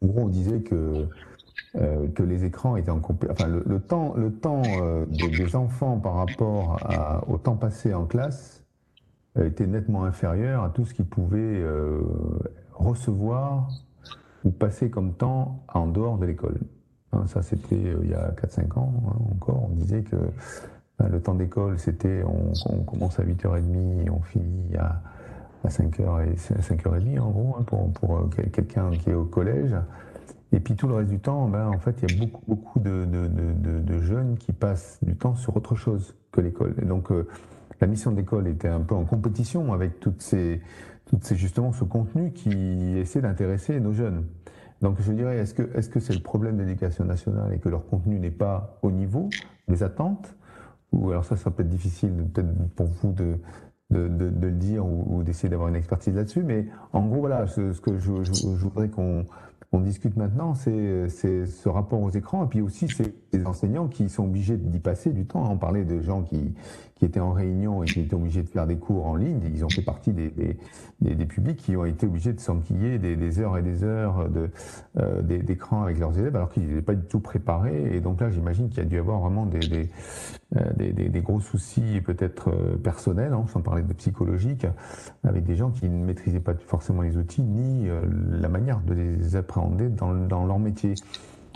en 0.00 0.06
gros, 0.06 0.22
on 0.22 0.28
disait 0.28 0.60
que 0.60 1.08
euh, 1.76 2.08
les 2.20 2.44
écrans 2.44 2.76
étaient 2.76 2.90
en 2.90 3.00
enfin 3.30 3.48
le, 3.48 3.80
temps, 3.80 4.14
le 4.16 4.32
temps 4.32 4.62
euh, 4.80 5.04
des, 5.06 5.56
enfants 5.56 5.98
par 5.98 6.14
rapport 6.14 6.78
au 7.26 7.36
temps 7.36 7.56
passé 7.56 7.92
en 7.92 8.06
classe 8.06 8.64
euh, 9.36 9.46
était 9.46 9.66
nettement 9.66 10.04
inférieur 10.04 10.62
à 10.62 10.70
tout 10.70 10.86
ce 10.86 10.94
qu'ils 10.94 11.06
pouvaient 11.06 11.62
recevoir 12.72 13.68
ou 14.44 14.50
passer 14.50 14.90
comme 14.90 15.14
temps 15.14 15.64
en 15.72 15.86
dehors 15.86 16.18
de 16.18 16.26
l'école. 16.26 16.60
Hein, 17.12 17.24
ça, 17.26 17.42
c'était 17.42 17.76
il 18.02 18.10
y 18.10 18.14
a 18.14 18.30
4-5 18.32 18.78
ans 18.78 18.92
hein, 19.06 19.16
encore. 19.32 19.68
On 19.70 19.74
disait 19.74 20.02
que 20.02 20.16
ben, 20.98 21.08
le 21.08 21.20
temps 21.20 21.34
d'école, 21.34 21.78
c'était 21.78 22.22
on, 22.24 22.82
commence 22.84 23.18
à 23.18 23.24
8h30 23.24 24.06
et 24.06 24.10
on 24.10 24.20
finit 24.22 24.76
à, 24.76 25.02
à 25.64 25.68
5h 25.68 26.26
et 26.26 26.34
5h30 26.36 27.20
en 27.20 27.30
gros, 27.30 27.56
hein, 27.58 27.62
pour, 27.66 27.90
pour 27.92 28.28
quelqu'un 28.52 28.90
qui 28.90 29.10
est 29.10 29.14
au 29.14 29.24
collège. 29.24 29.74
Et 30.52 30.60
puis 30.60 30.74
tout 30.74 30.86
le 30.86 30.94
reste 30.94 31.10
du 31.10 31.18
temps, 31.18 31.48
ben, 31.48 31.68
en 31.68 31.78
fait, 31.78 31.96
il 32.02 32.10
y 32.10 32.14
a 32.14 32.24
beaucoup, 32.24 32.42
beaucoup 32.46 32.78
de, 32.78 33.04
de, 33.04 33.26
de, 33.26 33.80
de, 33.80 34.00
jeunes 34.00 34.36
qui 34.38 34.52
passent 34.52 34.98
du 35.02 35.16
temps 35.16 35.34
sur 35.34 35.56
autre 35.56 35.74
chose 35.74 36.14
que 36.30 36.40
l'école. 36.40 36.74
Et 36.80 36.84
donc, 36.84 37.10
euh, 37.10 37.26
la 37.80 37.86
mission 37.86 38.12
d'école 38.12 38.46
était 38.46 38.68
un 38.68 38.80
peu 38.80 38.94
en 38.94 39.04
compétition 39.04 39.72
avec 39.72 39.98
toutes 40.00 40.22
ces, 40.22 40.62
toutes 41.06 41.24
ces, 41.24 41.36
justement 41.36 41.72
ce 41.72 41.84
contenu 41.84 42.32
qui 42.32 42.96
essaie 42.96 43.20
d'intéresser 43.20 43.80
nos 43.80 43.92
jeunes. 43.92 44.24
Donc, 44.82 45.00
je 45.00 45.12
dirais, 45.12 45.38
est-ce 45.38 45.54
que 45.54 45.62
est-ce 45.76 45.88
que 45.88 46.00
c'est 46.00 46.14
le 46.14 46.20
problème 46.20 46.56
de 46.56 46.62
l'éducation 46.62 47.04
nationale 47.04 47.52
et 47.52 47.58
que 47.58 47.68
leur 47.68 47.86
contenu 47.86 48.18
n'est 48.18 48.30
pas 48.30 48.78
au 48.82 48.90
niveau 48.90 49.30
des 49.68 49.82
attentes? 49.82 50.34
Ou 50.92 51.10
alors 51.10 51.24
ça, 51.24 51.36
ça 51.36 51.50
peut 51.50 51.62
être 51.62 51.68
difficile 51.68 52.10
peut-être 52.32 52.48
pour 52.74 52.86
vous 52.86 53.12
de, 53.12 53.38
de, 53.90 54.08
de, 54.08 54.46
le 54.46 54.52
dire 54.52 54.86
ou, 54.86 55.22
d'essayer 55.22 55.48
d'avoir 55.48 55.68
une 55.68 55.76
expertise 55.76 56.14
là-dessus. 56.14 56.42
Mais 56.42 56.66
en 56.92 57.06
gros, 57.06 57.20
voilà, 57.20 57.46
ce, 57.46 57.78
que 57.80 57.98
je, 57.98 58.10
voudrais 58.10 58.88
qu'on 58.88 59.26
on 59.72 59.80
discute 59.80 60.16
maintenant, 60.16 60.54
c'est 60.54 61.08
ce 61.08 61.68
rapport 61.68 62.00
aux 62.00 62.10
écrans, 62.10 62.44
et 62.44 62.48
puis 62.48 62.60
aussi 62.60 62.88
c'est 62.88 63.14
les 63.36 63.46
enseignants 63.46 63.88
qui 63.88 64.08
sont 64.08 64.24
obligés 64.24 64.56
d'y 64.56 64.78
passer 64.78 65.10
du 65.10 65.26
temps. 65.26 65.50
On 65.50 65.56
parlait 65.56 65.84
de 65.84 66.00
gens 66.00 66.22
qui, 66.22 66.54
qui 66.96 67.04
étaient 67.04 67.20
en 67.20 67.32
réunion 67.32 67.82
et 67.82 67.86
qui 67.86 68.00
étaient 68.00 68.14
obligés 68.14 68.42
de 68.42 68.48
faire 68.48 68.66
des 68.66 68.76
cours 68.76 69.06
en 69.06 69.16
ligne. 69.16 69.40
Ils 69.54 69.64
ont 69.64 69.68
fait 69.68 69.82
partie 69.82 70.12
des, 70.12 70.30
des, 70.30 71.14
des, 71.14 71.26
publics 71.26 71.58
qui 71.58 71.76
ont 71.76 71.84
été 71.84 72.06
obligés 72.06 72.32
de 72.32 72.40
s'enquiller 72.40 72.98
des, 72.98 73.16
des, 73.16 73.38
heures 73.38 73.58
et 73.58 73.62
des 73.62 73.84
heures 73.84 74.30
de 74.30 74.48
euh, 74.98 75.20
d'écran 75.20 75.82
avec 75.82 75.98
leurs 75.98 76.18
élèves, 76.18 76.34
alors 76.34 76.50
qu'ils 76.50 76.66
n'étaient 76.66 76.80
pas 76.80 76.94
du 76.94 77.06
tout 77.06 77.20
préparés. 77.20 77.94
Et 77.94 78.00
donc 78.00 78.20
là, 78.20 78.30
j'imagine 78.30 78.70
qu'il 78.70 78.78
y 78.78 78.86
a 78.86 78.88
dû 78.88 78.98
avoir 78.98 79.20
vraiment 79.20 79.44
des, 79.44 79.58
des, 79.58 79.90
euh, 80.56 81.20
gros 81.20 81.40
soucis 81.40 82.00
peut-être 82.02 82.48
euh, 82.48 82.76
personnels, 82.76 83.34
hein, 83.34 83.44
sans 83.52 83.60
parler 83.60 83.82
de 83.82 83.92
psychologique, 83.92 84.66
avec 85.22 85.44
des 85.44 85.56
gens 85.56 85.70
qui 85.70 85.88
ne 85.90 86.04
maîtrisaient 86.04 86.40
pas 86.40 86.54
forcément 86.66 87.02
les 87.02 87.18
outils 87.18 87.42
ni 87.42 87.88
la 88.40 88.48
manière 88.48 88.80
de 88.80 88.94
les 88.94 89.36
appréhender 89.36 89.88
dans, 89.88 90.14
dans 90.14 90.46
leur 90.46 90.58
métier. 90.58 90.94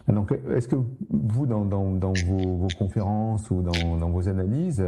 Donc, 0.08 0.32
est-ce 0.50 0.68
que 0.68 0.76
vous, 1.10 1.46
dans, 1.46 1.64
vos, 1.64 2.68
conférences 2.78 3.50
ou 3.50 3.62
dans, 3.62 4.10
vos 4.10 4.28
analyses, 4.28 4.84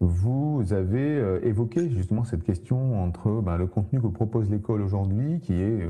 vous 0.00 0.72
avez 0.72 1.16
euh, 1.16 1.40
évoqué 1.44 1.88
justement 1.88 2.24
cette 2.24 2.42
question 2.42 3.02
entre 3.02 3.40
ben, 3.40 3.56
le 3.56 3.66
contenu 3.66 4.00
que 4.00 4.08
propose 4.08 4.50
l'école 4.50 4.82
aujourd'hui, 4.82 5.40
qui 5.40 5.54
est 5.54 5.82
euh, 5.82 5.88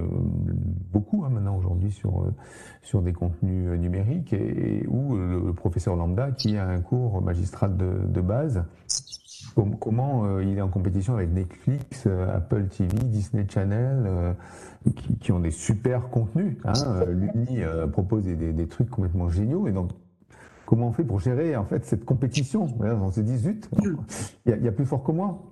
beaucoup 0.93 1.25
hein, 1.25 1.31
maintenant 1.31 1.57
aujourd'hui 1.57 1.91
sur, 1.91 2.23
euh, 2.23 2.35
sur 2.83 3.03
des 3.03 3.13
contenus 3.13 3.69
numériques, 3.79 4.33
et, 4.33 4.87
ou 4.89 5.17
le, 5.17 5.53
professeur 5.53 5.97
lambda 5.97 6.33
qui 6.33 6.57
a 6.57 6.67
un 6.67 6.81
cours 6.81 7.23
magistral 7.23 7.77
de 7.77 8.21
base. 8.21 8.65
comment 9.81 10.41
il 10.41 10.59
est 10.59 10.61
en 10.61 10.69
compétition 10.69 11.15
avec 11.15 11.31
Netflix, 11.33 12.07
Apple 12.07 12.67
TV, 12.67 12.97
Disney 13.05 13.47
Channel, 13.49 14.35
qui, 14.93 15.17
qui, 15.19 15.33
ont 15.33 15.41
des 15.41 15.51
super 15.51 16.09
contenus. 16.11 16.57
Hein. 16.65 17.05
L'UNI 17.09 17.63
propose 17.93 18.25
des, 18.25 18.53
des, 18.53 18.67
trucs 18.69 18.91
complètement 18.91 19.29
géniaux, 19.29 19.67
et 19.67 19.73
donc 19.73 19.91
comment 20.67 20.89
on 20.89 20.93
fait 20.93 21.05
pour 21.05 21.21
gérer 21.21 21.57
en 21.57 21.65
fait 21.65 21.85
cette 21.85 22.05
compétition? 22.05 22.67
On 22.81 23.11
se 23.11 23.21
dit 23.21 23.37
zut, 23.39 23.69
il 24.47 24.63
y, 24.63 24.69
a 24.69 24.73
plus 24.73 24.87
fort 24.87 25.03
que 25.03 25.13
moi. 25.13 25.43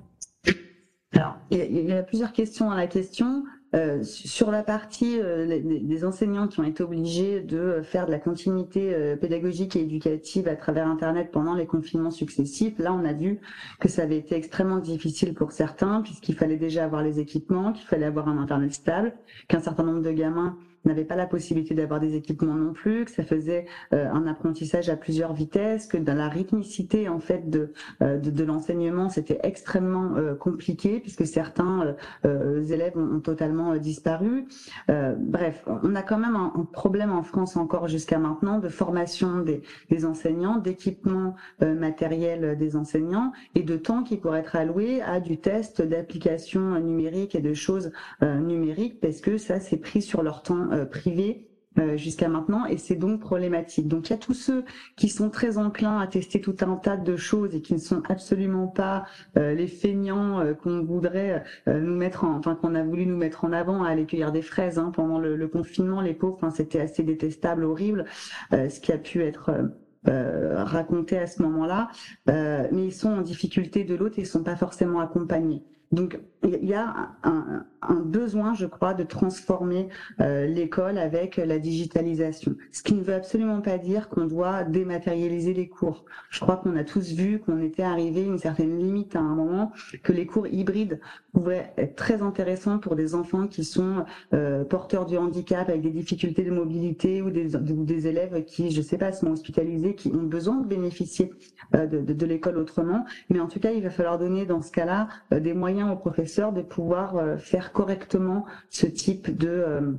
Alors, 1.13 1.37
il 1.51 1.89
y, 1.89 1.93
a 1.93 2.03
plusieurs 2.03 2.33
questions 2.33 2.71
à 2.71 2.77
la 2.77 2.87
question. 2.87 3.45
Euh, 3.75 4.03
sur 4.03 4.51
la 4.51 4.63
partie 4.63 5.19
des 5.19 6.05
enseignants 6.05 6.49
qui 6.49 6.61
ont 6.61 6.65
été 6.65 6.83
obligés 6.83 7.41
de 7.41 7.81
faire 7.83 8.07
de 8.07 8.11
la 8.11 8.19
continuité 8.19 9.17
pédagogique 9.21 9.77
et 9.77 9.81
éducative 9.81 10.49
à 10.49 10.57
travers 10.57 10.87
Internet 10.87 11.31
pendant 11.33 11.55
les 11.55 11.67
confinements 11.67 12.11
successifs, 12.11 12.79
là, 12.79 12.93
on 12.93 13.05
a 13.05 13.13
vu 13.13 13.41
que 13.81 13.89
ça 13.89 14.03
avait 14.03 14.19
été 14.19 14.35
extrêmement 14.35 14.79
difficile 14.79 15.35
pour 15.35 15.53
certains, 15.53 16.03
puisqu'il 16.03 16.35
fallait 16.35 16.57
déjà 16.57 16.85
avoir 16.85 17.03
les 17.03 17.21
équipements, 17.21 17.73
qu'il 17.73 17.87
fallait 17.87 18.07
avoir 18.07 18.29
un 18.29 18.39
Internet 18.39 18.73
stable, 18.73 19.15
qu'un 19.49 19.61
certain 19.61 19.85
nombre 19.85 20.03
de 20.03 20.13
gamins 20.13 20.57
n'avaient 20.85 21.05
pas 21.05 21.17
la 21.17 21.27
possibilité 21.27 21.75
d'avoir 21.75 22.01
des 22.01 22.17
équipements 22.17 22.55
non 22.55 22.73
plus, 22.73 23.05
que 23.05 23.11
ça 23.11 23.23
faisait 23.23 23.67
euh, 23.93 24.11
un 24.11 24.27
apprentissage 24.27 24.89
à 24.89 24.97
plusieurs 24.97 25.33
vitesses, 25.33 25.87
que 25.87 25.97
dans 25.97 26.15
la 26.15 26.29
rythmicité 26.29 27.09
en 27.09 27.21
fait 27.21 27.49
de 27.49 27.73
euh, 28.03 28.19
de, 28.19 28.31
de 28.31 28.45
l'enseignement 28.45 29.09
c'était 29.09 29.39
extrêmement 29.43 30.17
euh, 30.17 30.35
compliqué 30.35 31.01
puisque 31.01 31.27
certains 31.27 31.95
élèves 32.25 32.97
ont, 32.97 33.21
totalement 33.21 33.77
disparu. 33.77 34.47
bref, 34.89 35.65
on 35.83 35.95
a 35.95 36.03
quand 36.03 36.19
même 36.19 36.37
un, 36.37 36.53
un 36.57 36.65
problème 36.65 37.13
en 37.13 37.23
France 37.23 37.57
encore 37.57 37.89
jusqu'à 37.89 38.19
maintenant 38.19 38.59
de 38.59 38.69
formation 38.69 39.41
des, 39.41 39.63
des 39.91 40.05
enseignants, 40.05 40.57
d'équipement 40.57 41.35
matériel 41.61 42.57
des 42.59 42.77
enseignants 42.77 43.33
et 43.55 43.63
de 43.63 43.77
temps 43.77 44.03
qui 44.03 44.17
pourrait 44.17 44.41
être 44.41 44.57
alloué 44.57 45.03
à 45.03 45.21
du 45.21 45.39
test 45.39 45.83
d'applications 45.83 46.79
numériques 46.81 47.35
et 47.35 47.41
de 47.41 47.55
choses 47.55 47.93
numériques 48.23 49.01
parce 49.01 49.21
que 49.21 49.39
ça 49.39 49.61
c'est 49.61 49.77
pris 49.77 50.03
sur 50.03 50.23
leur 50.23 50.43
temps 50.43 50.72
euh, 50.73 50.87
privés 50.87 51.49
euh, 51.79 51.97
jusqu'à 51.97 52.29
maintenant 52.29 52.67
et 52.67 52.77
c'est 52.77 52.97
donc 52.97 53.21
problématique. 53.21 53.89
Donc 53.89 54.09
il 54.09 54.13
y 54.13 54.17
a 54.17 54.19
tous 54.19 54.35
ceux 54.35 54.65
qui 54.97 55.09
sont 55.09 55.31
très 55.31 55.59
enclins 55.59 55.99
à 55.99 56.07
tester 56.07 56.41
tout 56.41 56.57
un 56.61 56.77
tas 56.77 56.97
de 56.97 57.17
choses 57.17 57.55
et 57.55 57.63
qui 57.63 57.75
ne 57.75 57.79
sont 57.79 58.03
absolument 58.09 58.69
pas 58.69 59.05
euh, 59.37 59.55
les 59.55 59.67
feignants 59.67 60.43
qu'on 60.63 60.83
voudrait 60.83 61.43
nous 61.67 61.97
mettre 61.97 62.25
en, 62.25 62.37
enfin 62.37 62.55
qu'on 62.55 62.75
a 62.75 62.83
voulu 62.83 63.07
nous 63.07 63.17
mettre 63.17 63.45
en 63.45 63.53
avant 63.53 63.85
à 63.85 63.89
aller 63.89 64.05
cueillir 64.07 64.33
des 64.33 64.43
fraises 64.43 64.79
hein, 64.79 64.93
pendant 64.95 65.19
le, 65.19 65.49
confinement 65.49 66.01
les 66.01 66.15
pauvres 66.15 66.37
enfin, 66.37 66.51
c'était 66.51 66.81
assez 66.81 67.03
détestable 67.03 67.65
horrible 67.65 68.05
ce 68.51 68.81
qui 68.81 68.93
a 68.93 68.99
pu 68.99 69.23
être 69.23 69.51
raconté 70.05 71.19
à 71.19 71.27
ce 71.27 71.43
moment-là 71.43 71.89
mais 72.27 72.87
ils 72.87 72.95
sont 72.95 73.11
en 73.11 73.23
difficulté 73.23 73.85
de 73.85 73.95
l'autre 73.95 74.19
et 74.19 74.23
ils 74.23 74.27
sont 74.27 74.45
pas 74.45 74.57
forcément 74.57 75.01
accompagnés 75.01 75.63
donc 75.93 76.19
il 76.45 76.65
y 76.65 76.75
a 76.75 77.13
un, 77.23 77.65
besoin, 78.05 78.55
je 78.55 78.67
crois, 78.67 78.95
de 78.95 79.05
transformer 79.05 79.89
euh, 80.21 80.47
l'école 80.47 80.99
avec 80.99 81.37
la 81.37 81.59
digitalisation. 81.59 82.57
Ce 82.73 82.83
qui 82.83 82.95
ne 82.95 83.03
veut 83.03 83.15
absolument 83.15 83.61
pas 83.61 83.79
dire 83.79 84.09
qu'on 84.09 84.27
doit 84.27 84.65
dématérialiser 84.65 85.55
les 85.55 85.69
cours. 85.69 86.05
Je 86.31 86.41
crois 86.41 86.57
qu'on 86.57 86.77
a 86.77 86.85
tous 86.85 87.13
vu 87.13 87.39
qu'on 87.41 87.61
était 87.63 87.83
arrivé 87.83 88.23
à 88.23 88.27
une 88.27 88.39
certaine 88.39 88.79
limite 88.79 89.15
à 89.15 89.21
un 89.21 89.35
moment, 89.35 89.73
que 90.03 90.13
les 90.13 90.27
cours 90.27 90.47
hybrides 90.47 91.01
pouvaient 91.33 91.73
être 91.77 91.97
très 91.97 92.23
intéressants 92.23 92.79
pour 92.79 92.97
des 92.97 93.15
enfants 93.15 93.47
qui 93.47 93.65
sont 93.65 94.05
euh, 94.35 94.65
porteurs 94.65 95.07
du 95.07 95.17
handicap, 95.17 95.69
avec 95.69 95.83
des 95.83 95.91
difficultés 95.91 96.45
de 96.45 96.51
mobilité 96.51 97.23
ou 97.23 97.31
des, 97.31 98.07
élèves 98.07 98.45
qui, 98.45 98.71
je 98.71 98.83
sais 98.83 98.99
pas, 98.99 99.13
sont 99.13 99.31
hospitalisés, 99.31 99.95
qui 99.95 100.09
ont 100.09 100.23
besoin 100.23 100.57
de 100.57 100.67
bénéficier 100.67 101.33
euh, 101.75 101.87
de, 101.87 102.01
de, 102.01 102.13
de 102.13 102.27
l'école 102.27 102.59
autrement. 102.59 103.05
Mais 103.31 103.41
en 103.41 103.47
tout 103.47 103.61
cas, 103.61 103.71
il 103.71 103.83
va 103.83 103.91
falloir 103.91 104.19
donner 104.19 104.45
dans 104.45 104.63
ce 104.63 104.73
cas-là 104.73 105.09
des 105.31 105.55
moyens 105.55 105.82
aux 105.91 105.97
professeurs 105.97 106.53
de 106.53 106.63
pouvoir 106.63 107.17
euh, 107.17 107.37
faire 107.37 107.73
correctement 107.73 108.45
ce 108.71 108.87
type 108.87 109.37
de 109.37 109.49
euh, 109.49 109.93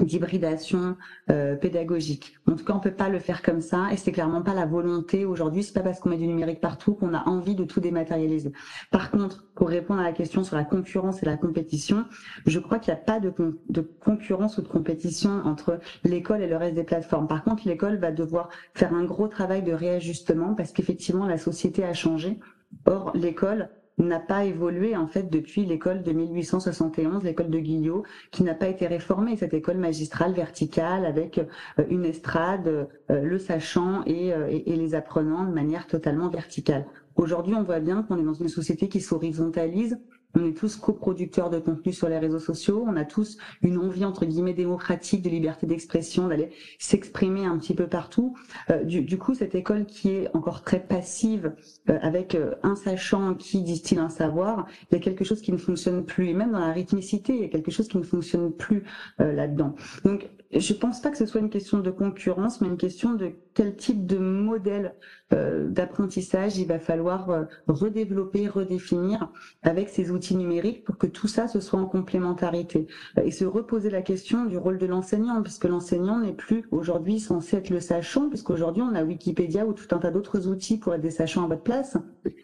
d'hybridation 0.00 0.96
euh, 1.30 1.54
pédagogique. 1.54 2.36
En 2.48 2.56
tout 2.56 2.64
cas, 2.64 2.74
on 2.74 2.80
peut 2.80 2.90
pas 2.90 3.08
le 3.08 3.20
faire 3.20 3.42
comme 3.42 3.60
ça, 3.60 3.92
et 3.92 3.96
c'est 3.96 4.10
clairement 4.10 4.42
pas 4.42 4.54
la 4.54 4.66
volonté 4.66 5.24
aujourd'hui. 5.24 5.62
C'est 5.62 5.72
pas 5.72 5.82
parce 5.82 6.00
qu'on 6.00 6.08
met 6.08 6.16
du 6.16 6.26
numérique 6.26 6.60
partout 6.60 6.94
qu'on 6.94 7.14
a 7.14 7.28
envie 7.28 7.54
de 7.54 7.64
tout 7.64 7.78
dématérialiser. 7.80 8.52
Par 8.90 9.12
contre, 9.12 9.46
pour 9.54 9.68
répondre 9.68 10.00
à 10.00 10.04
la 10.04 10.12
question 10.12 10.42
sur 10.42 10.56
la 10.56 10.64
concurrence 10.64 11.22
et 11.22 11.26
la 11.26 11.36
compétition, 11.36 12.06
je 12.44 12.58
crois 12.58 12.80
qu'il 12.80 12.92
n'y 12.92 12.98
a 12.98 13.02
pas 13.02 13.20
de 13.20 13.80
concurrence 14.04 14.58
ou 14.58 14.62
de 14.62 14.68
compétition 14.68 15.42
entre 15.44 15.78
l'école 16.02 16.42
et 16.42 16.48
le 16.48 16.56
reste 16.56 16.74
des 16.74 16.84
plateformes. 16.84 17.28
Par 17.28 17.44
contre, 17.44 17.68
l'école 17.68 17.96
va 17.96 18.10
devoir 18.10 18.48
faire 18.74 18.92
un 18.94 19.04
gros 19.04 19.28
travail 19.28 19.62
de 19.62 19.72
réajustement 19.72 20.54
parce 20.54 20.72
qu'effectivement, 20.72 21.26
la 21.26 21.38
société 21.38 21.84
a 21.84 21.94
changé. 21.94 22.40
Or, 22.86 23.12
l'école 23.14 23.68
n'a 23.98 24.18
pas 24.18 24.44
évolué 24.44 24.96
en 24.96 25.06
fait 25.06 25.30
depuis 25.30 25.64
l'école 25.64 26.02
de 26.02 26.12
1871, 26.12 27.22
l'école 27.22 27.50
de 27.50 27.58
Guillot, 27.58 28.02
qui 28.30 28.42
n'a 28.42 28.54
pas 28.54 28.68
été 28.68 28.86
réformée, 28.86 29.36
cette 29.36 29.54
école 29.54 29.78
magistrale 29.78 30.32
verticale 30.32 31.06
avec 31.06 31.38
euh, 31.38 31.84
une 31.88 32.04
estrade, 32.04 32.88
euh, 33.10 33.22
le 33.22 33.38
sachant 33.38 34.00
euh, 34.00 34.48
et, 34.48 34.72
et, 34.72 34.76
les 34.76 34.94
apprenants 34.94 35.44
de 35.44 35.52
manière 35.52 35.86
totalement 35.86 36.28
verticale. 36.28 36.86
Aujourd'hui, 37.16 37.54
on 37.54 37.62
voit 37.62 37.80
bien 37.80 38.02
qu'on 38.02 38.18
est 38.18 38.24
dans 38.24 38.34
une 38.34 38.48
société 38.48 38.88
qui 38.88 39.00
s'horizontalise 39.00 39.98
on 40.34 40.44
est 40.44 40.56
tous 40.56 40.76
coproducteurs 40.76 41.50
de 41.50 41.58
contenu 41.58 41.92
sur 41.92 42.08
les 42.08 42.18
réseaux 42.18 42.38
sociaux. 42.38 42.84
On 42.86 42.96
a 42.96 43.04
tous 43.04 43.38
une 43.62 43.78
envie, 43.78 44.04
entre 44.04 44.24
guillemets, 44.24 44.54
démocratique 44.54 45.22
de 45.22 45.30
liberté 45.30 45.66
d'expression, 45.66 46.28
d'aller 46.28 46.50
s'exprimer 46.78 47.44
un 47.44 47.58
petit 47.58 47.74
peu 47.74 47.86
partout. 47.86 48.36
Euh, 48.70 48.84
du, 48.84 49.18
coup, 49.18 49.34
cette 49.34 49.54
école 49.54 49.86
qui 49.86 50.10
est 50.10 50.34
encore 50.34 50.62
très 50.62 50.80
passive, 50.80 51.54
euh, 51.88 51.98
avec 52.02 52.34
euh, 52.34 52.54
un 52.62 52.76
sachant 52.76 53.34
qui 53.34 53.62
distille 53.62 53.98
un 53.98 54.08
savoir, 54.08 54.66
il 54.90 54.94
y 54.94 54.98
a 54.98 55.00
quelque 55.00 55.24
chose 55.24 55.40
qui 55.40 55.52
ne 55.52 55.58
fonctionne 55.58 56.04
plus. 56.04 56.28
Et 56.28 56.34
même 56.34 56.52
dans 56.52 56.60
la 56.60 56.72
rythmicité, 56.72 57.34
il 57.34 57.42
y 57.42 57.44
a 57.44 57.48
quelque 57.48 57.70
chose 57.70 57.88
qui 57.88 57.98
ne 57.98 58.02
fonctionne 58.02 58.52
plus 58.52 58.84
là-dedans. 59.18 59.74
Donc, 60.04 60.28
je 60.52 60.72
pense 60.72 61.00
pas 61.00 61.10
que 61.10 61.18
ce 61.18 61.26
soit 61.26 61.40
une 61.40 61.50
question 61.50 61.78
de 61.78 61.90
concurrence, 61.90 62.60
mais 62.60 62.68
une 62.68 62.76
question 62.76 63.14
de 63.14 63.32
quel 63.54 63.76
type 63.76 64.06
de 64.06 64.18
modèle 64.18 64.94
euh, 65.32 65.68
d'apprentissage 65.68 66.58
il 66.58 66.66
va 66.66 66.78
falloir 66.78 67.30
euh, 67.30 67.44
redévelopper, 67.66 68.46
redéfinir 68.48 69.30
avec 69.62 69.88
ces 69.88 70.10
outils 70.10 70.36
numériques 70.36 70.84
pour 70.84 70.98
que 70.98 71.06
tout 71.06 71.28
ça 71.28 71.48
se 71.48 71.60
soit 71.60 71.80
en 71.80 71.86
complémentarité 71.86 72.86
et 73.22 73.30
se 73.30 73.44
reposer 73.44 73.90
la 73.90 74.02
question 74.02 74.44
du 74.44 74.58
rôle 74.58 74.78
de 74.78 74.86
l'enseignant, 74.86 75.40
puisque 75.42 75.64
l'enseignant 75.64 76.18
n'est 76.18 76.32
plus 76.32 76.64
aujourd'hui 76.70 77.20
censé 77.20 77.56
être 77.56 77.70
le 77.70 77.80
sachant, 77.80 78.28
puisqu'aujourd'hui 78.28 78.82
on 78.82 78.94
a 78.94 79.02
Wikipédia 79.02 79.66
ou 79.66 79.72
tout 79.72 79.94
un 79.94 79.98
tas 79.98 80.10
d'autres 80.10 80.46
outils 80.46 80.78
pour 80.78 80.94
être 80.94 81.00
des 81.00 81.10
sachants 81.10 81.44
à 81.44 81.48
votre 81.48 81.62
place. 81.62 81.96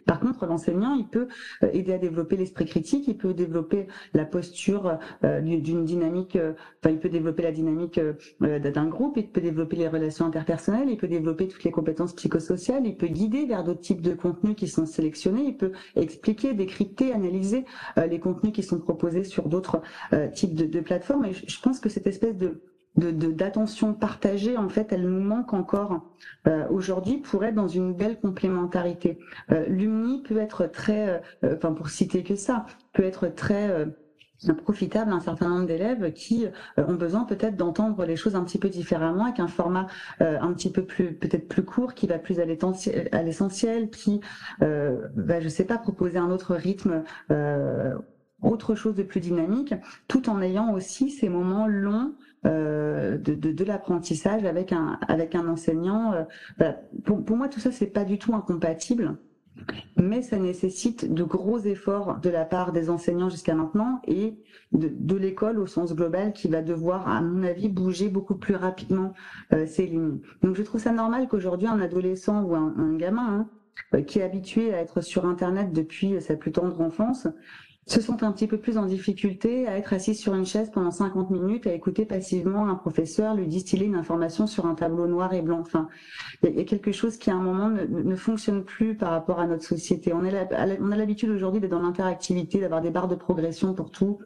Par 0.05 0.19
contre, 0.19 0.45
l'enseignant, 0.45 0.95
il 0.95 1.07
peut 1.07 1.27
euh, 1.63 1.69
aider 1.73 1.93
à 1.93 1.97
développer 1.97 2.35
l'esprit 2.35 2.65
critique, 2.65 3.07
il 3.07 3.17
peut 3.17 3.33
développer 3.33 3.87
la 4.13 4.25
posture 4.25 4.97
d'une 5.21 5.85
dynamique, 5.85 6.37
enfin 6.37 6.89
il 6.91 6.99
peut 6.99 7.09
développer 7.09 7.43
la 7.43 7.51
dynamique 7.51 7.90
d'un 8.41 8.87
groupe, 8.87 9.17
il 9.17 9.27
peut 9.27 9.41
développer 9.41 9.75
les 9.75 9.87
relations 9.87 10.25
interpersonnelles, 10.25 10.89
il 10.89 10.97
peut 10.97 11.07
développer 11.07 11.47
toutes 11.47 11.63
les 11.63 11.71
compétences 11.71 12.13
psychosociales, 12.13 12.85
il 12.85 12.95
peut 12.95 13.07
guider 13.07 13.45
vers 13.45 13.63
d'autres 13.63 13.81
types 13.81 14.01
de 14.01 14.13
contenus 14.13 14.55
qui 14.55 14.67
sont 14.67 14.85
sélectionnés, 14.85 15.43
il 15.47 15.57
peut 15.57 15.71
expliquer, 15.95 16.53
décrypter, 16.53 17.13
analyser 17.13 17.65
euh, 17.97 18.07
les 18.07 18.19
contenus 18.19 18.53
qui 18.53 18.63
sont 18.63 18.79
proposés 18.79 19.23
sur 19.23 19.47
d'autres 19.47 19.81
euh, 20.13 20.29
types 20.29 20.55
de, 20.55 20.79
plateformes. 20.79 21.25
Et 21.25 21.33
je, 21.33 21.61
pense 21.61 21.79
que 21.79 21.89
cette 21.89 22.07
espèce 22.07 22.35
de 22.37 22.61
d'attention 22.97 23.93
partagée, 23.93 24.57
en 24.57 24.67
fait, 24.67 24.91
elle 24.91 25.07
nous 25.07 25.23
manque 25.23 25.53
encore 25.53 26.11
euh, 26.45 26.67
aujourd'hui 26.69 27.19
pour 27.19 27.45
être 27.45 27.55
dans 27.55 27.69
une 27.69 27.93
belle 27.93 28.19
complémentarité. 28.19 29.17
L'UMNI 29.67 30.23
peut 30.23 30.35
être 30.35 30.69
très, 30.69 31.21
enfin 31.41 31.71
pour 31.71 31.87
citer 31.87 32.21
que 32.21 32.35
ça, 32.35 32.65
peut 32.91 33.05
être 33.05 33.33
très 33.33 33.87
profitable 34.49 35.11
à 35.11 35.15
un 35.15 35.19
certain 35.19 35.49
nombre 35.49 35.67
d'élèves 35.67 36.13
qui 36.13 36.45
euh, 36.45 36.85
ont 36.87 36.95
besoin 36.95 37.25
peut-être 37.25 37.55
d'entendre 37.55 38.05
les 38.05 38.15
choses 38.15 38.35
un 38.35 38.43
petit 38.43 38.57
peu 38.57 38.69
différemment 38.69 39.25
avec 39.25 39.39
un 39.39 39.47
format 39.47 39.87
euh, 40.21 40.39
un 40.41 40.53
petit 40.53 40.71
peu 40.71 40.83
plus 40.83 41.13
peut-être 41.13 41.47
plus 41.47 41.63
court 41.63 41.93
qui 41.93 42.07
va 42.07 42.17
plus 42.17 42.39
à 42.39 42.45
l'essentiel 43.23 43.89
qui 43.89 44.21
euh, 44.61 45.07
va 45.15 45.39
je 45.39 45.49
sais 45.49 45.65
pas 45.65 45.77
proposer 45.77 46.17
un 46.17 46.31
autre 46.31 46.55
rythme 46.55 47.03
euh, 47.31 47.93
autre 48.41 48.73
chose 48.73 48.95
de 48.95 49.03
plus 49.03 49.19
dynamique 49.19 49.75
tout 50.07 50.27
en 50.27 50.41
ayant 50.41 50.73
aussi 50.73 51.11
ces 51.11 51.29
moments 51.29 51.67
longs 51.67 52.13
euh, 52.47 53.19
de, 53.19 53.35
de, 53.35 53.51
de 53.51 53.63
l'apprentissage 53.63 54.45
avec 54.45 54.73
un 54.73 54.97
avec 55.07 55.35
un 55.35 55.47
enseignant 55.47 56.25
pour, 57.05 57.23
pour 57.23 57.37
moi 57.37 57.47
tout 57.47 57.59
ça 57.59 57.71
c'est 57.71 57.87
pas 57.87 58.05
du 58.05 58.17
tout 58.17 58.33
incompatible 58.33 59.17
mais 59.97 60.21
ça 60.21 60.37
nécessite 60.37 61.13
de 61.13 61.23
gros 61.23 61.59
efforts 61.59 62.19
de 62.19 62.29
la 62.29 62.45
part 62.45 62.71
des 62.71 62.89
enseignants 62.89 63.29
jusqu'à 63.29 63.55
maintenant 63.55 64.01
et 64.07 64.35
de, 64.71 65.15
l'école 65.15 65.59
au 65.59 65.67
sens 65.67 65.93
global 65.93 66.33
qui 66.33 66.47
va 66.47 66.61
devoir, 66.61 67.07
à 67.07 67.21
mon 67.21 67.43
avis, 67.43 67.69
bouger 67.69 68.09
beaucoup 68.09 68.35
plus 68.35 68.55
rapidement 68.55 69.13
euh, 69.53 69.65
ses 69.65 69.85
lignes. 69.85 70.19
Donc 70.41 70.55
je 70.55 70.63
trouve 70.63 70.81
ça 70.81 70.91
normal 70.91 71.27
qu'aujourd'hui 71.27 71.67
un 71.67 71.79
adolescent 71.79 72.41
ou 72.43 72.55
un, 72.55 72.95
gamin 72.95 73.27
hein, 73.27 73.49
euh, 73.93 74.01
qui 74.01 74.19
est 74.19 74.23
habitué 74.23 74.73
à 74.73 74.77
être 74.79 75.01
sur 75.01 75.25
Internet 75.25 75.73
depuis 75.73 76.21
sa 76.21 76.35
plus 76.35 76.51
tendre 76.51 76.79
enfance 76.81 77.27
se 77.91 78.01
sont 78.01 78.23
un 78.23 78.31
petit 78.31 78.47
peu 78.47 78.57
plus 78.57 78.77
en 78.77 78.85
difficulté 78.85 79.67
à 79.67 79.77
être 79.77 79.93
assis 79.93 80.15
sur 80.15 80.33
une 80.33 80.45
chaise 80.45 80.71
pendant 80.71 80.91
50 80.91 81.29
minutes, 81.29 81.67
à 81.67 81.73
écouter 81.73 82.05
passivement 82.05 82.67
un 82.67 82.75
professeur 82.75 83.35
lui 83.35 83.47
distiller 83.47 83.85
une 83.85 83.95
information 83.95 84.47
sur 84.47 84.65
un 84.65 84.75
tableau 84.75 85.07
noir 85.07 85.33
et 85.33 85.41
blanc. 85.41 85.59
Enfin, 85.59 85.89
il 86.43 86.55
y 86.55 86.59
a 86.59 86.63
quelque 86.63 86.91
chose 86.91 87.17
qui 87.17 87.29
à 87.29 87.35
un 87.35 87.41
moment 87.41 87.69
ne, 87.69 87.83
ne 87.85 88.15
fonctionne 88.15 88.63
plus 88.63 88.95
par 88.95 89.11
rapport 89.11 89.39
à 89.39 89.47
notre 89.47 89.63
société. 89.63 90.13
On 90.13 90.23
a 90.23 90.95
l'habitude 90.95 91.29
aujourd'hui 91.29 91.59
d'être 91.59 91.71
dans 91.71 91.81
l'interactivité, 91.81 92.59
d'avoir 92.59 92.81
des 92.81 92.91
barres 92.91 93.09
de 93.09 93.15
progression 93.15 93.73
pour 93.73 93.91
tout, 93.91 94.19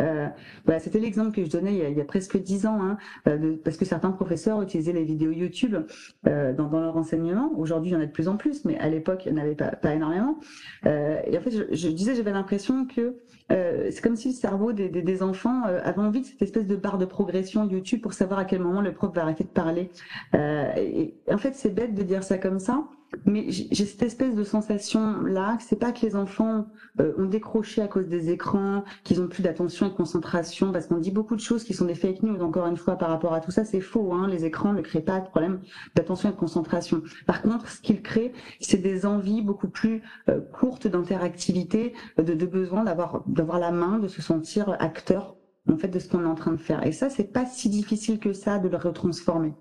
Euh, 0.00 0.28
bah, 0.66 0.78
c'était 0.78 0.98
l'exemple 0.98 1.32
que 1.32 1.44
je 1.44 1.50
donnais 1.50 1.74
il 1.74 1.96
y 1.96 2.00
a, 2.00 2.04
presque 2.04 2.36
dix 2.36 2.66
ans, 2.66 2.78
hein, 2.82 2.98
de, 3.26 3.52
parce 3.52 3.76
que 3.76 3.84
certains 3.84 4.10
professeurs 4.10 4.60
utilisaient 4.62 4.92
les 4.92 5.04
vidéos 5.04 5.30
YouTube 5.30 5.76
dans, 6.24 6.68
dans, 6.68 6.80
leur 6.80 6.96
enseignement. 6.96 7.52
Aujourd'hui, 7.56 7.90
il 7.90 7.94
y 7.94 7.96
en 7.96 8.00
a 8.00 8.06
de 8.06 8.12
plus 8.12 8.28
en 8.28 8.36
plus, 8.36 8.64
mais 8.64 8.78
à 8.78 8.88
l'époque, 8.88 9.24
il 9.26 9.34
n'y 9.34 9.40
en 9.40 9.42
avait 9.42 9.54
pas, 9.54 9.68
pas 9.68 9.94
énormément. 9.94 10.38
et 10.84 11.36
en 11.36 11.40
fait, 11.40 11.50
je, 11.50 11.62
je 11.70 11.88
disais, 11.88 12.14
j'avais 12.14 12.32
l'impression 12.32 12.86
que 12.86 13.16
c'est 13.48 14.02
comme 14.02 14.16
si 14.16 14.28
le 14.28 14.34
cerveau 14.34 14.72
des, 14.72 14.88
des, 14.88 15.02
des 15.02 15.22
enfants 15.22 15.62
avait 15.64 16.00
envie 16.00 16.20
de 16.20 16.26
cette 16.26 16.42
espèce 16.42 16.66
de 16.66 16.76
barre 16.76 16.98
de 16.98 17.06
progression 17.06 17.68
YouTube 17.68 18.00
pour 18.00 18.12
savoir 18.12 18.40
à 18.40 18.44
quel 18.44 18.60
moment 18.60 18.80
le 18.80 18.92
prof 18.92 19.14
va 19.14 19.22
arrêter 19.22 19.44
de 19.44 19.48
parler. 19.48 19.90
et 20.34 21.14
en 21.30 21.38
fait, 21.38 21.54
c'est 21.54 21.74
bête 21.74 21.94
de 21.94 22.02
dire 22.02 22.22
ça 22.22 22.38
comme 22.38 22.58
ça, 22.58 22.84
mais 23.24 23.46
j'ai 23.50 23.86
cette 23.86 24.02
espèce 24.02 24.34
de 24.34 24.44
sensation 24.44 25.22
là 25.22 25.56
que 25.56 25.62
c'est 25.62 25.78
pas 25.78 25.92
que 25.92 26.04
les 26.04 26.14
enfants 26.14 26.66
euh, 27.00 27.12
ont 27.16 27.26
décroché 27.26 27.80
à 27.80 27.88
cause 27.88 28.06
des 28.06 28.30
écrans, 28.30 28.84
qu'ils 29.04 29.20
ont 29.20 29.28
plus 29.28 29.42
d'attention 29.42 29.86
et 29.86 29.90
de 29.90 29.94
concentration, 29.94 30.72
parce 30.72 30.86
qu'on 30.86 30.98
dit 30.98 31.10
beaucoup 31.10 31.34
de 31.34 31.40
choses 31.40 31.64
qui 31.64 31.74
sont 31.74 31.86
des 31.86 31.94
fake 31.94 32.22
news. 32.22 32.42
Encore 32.42 32.66
une 32.66 32.76
fois, 32.76 32.96
par 32.96 33.08
rapport 33.08 33.32
à 33.32 33.40
tout 33.40 33.50
ça, 33.50 33.64
c'est 33.64 33.80
faux. 33.80 34.12
Hein, 34.12 34.28
les 34.28 34.44
écrans 34.44 34.72
ne 34.72 34.82
créent 34.82 35.00
pas 35.00 35.20
de 35.20 35.26
problème 35.26 35.60
d'attention 35.94 36.28
et 36.28 36.32
de 36.32 36.38
concentration. 36.38 37.02
Par 37.26 37.42
contre, 37.42 37.68
ce 37.68 37.80
qu'ils 37.80 38.02
créent, 38.02 38.32
c'est 38.60 38.82
des 38.82 39.06
envies 39.06 39.42
beaucoup 39.42 39.68
plus 39.68 40.02
euh, 40.28 40.40
courtes 40.40 40.86
d'interactivité, 40.86 41.94
de, 42.18 42.34
de 42.34 42.46
besoin 42.46 42.84
d'avoir 42.84 43.24
d'avoir 43.26 43.58
la 43.58 43.70
main, 43.70 43.98
de 43.98 44.08
se 44.08 44.22
sentir 44.22 44.76
acteur 44.80 45.36
en 45.70 45.76
fait 45.76 45.88
de 45.88 45.98
ce 45.98 46.08
qu'on 46.08 46.22
est 46.22 46.26
en 46.26 46.34
train 46.34 46.52
de 46.52 46.56
faire. 46.56 46.86
Et 46.86 46.92
ça, 46.92 47.10
c'est 47.10 47.32
pas 47.32 47.46
si 47.46 47.68
difficile 47.68 48.18
que 48.18 48.32
ça 48.32 48.58
de 48.58 48.68
le 48.68 48.76
retransformer. 48.76 49.54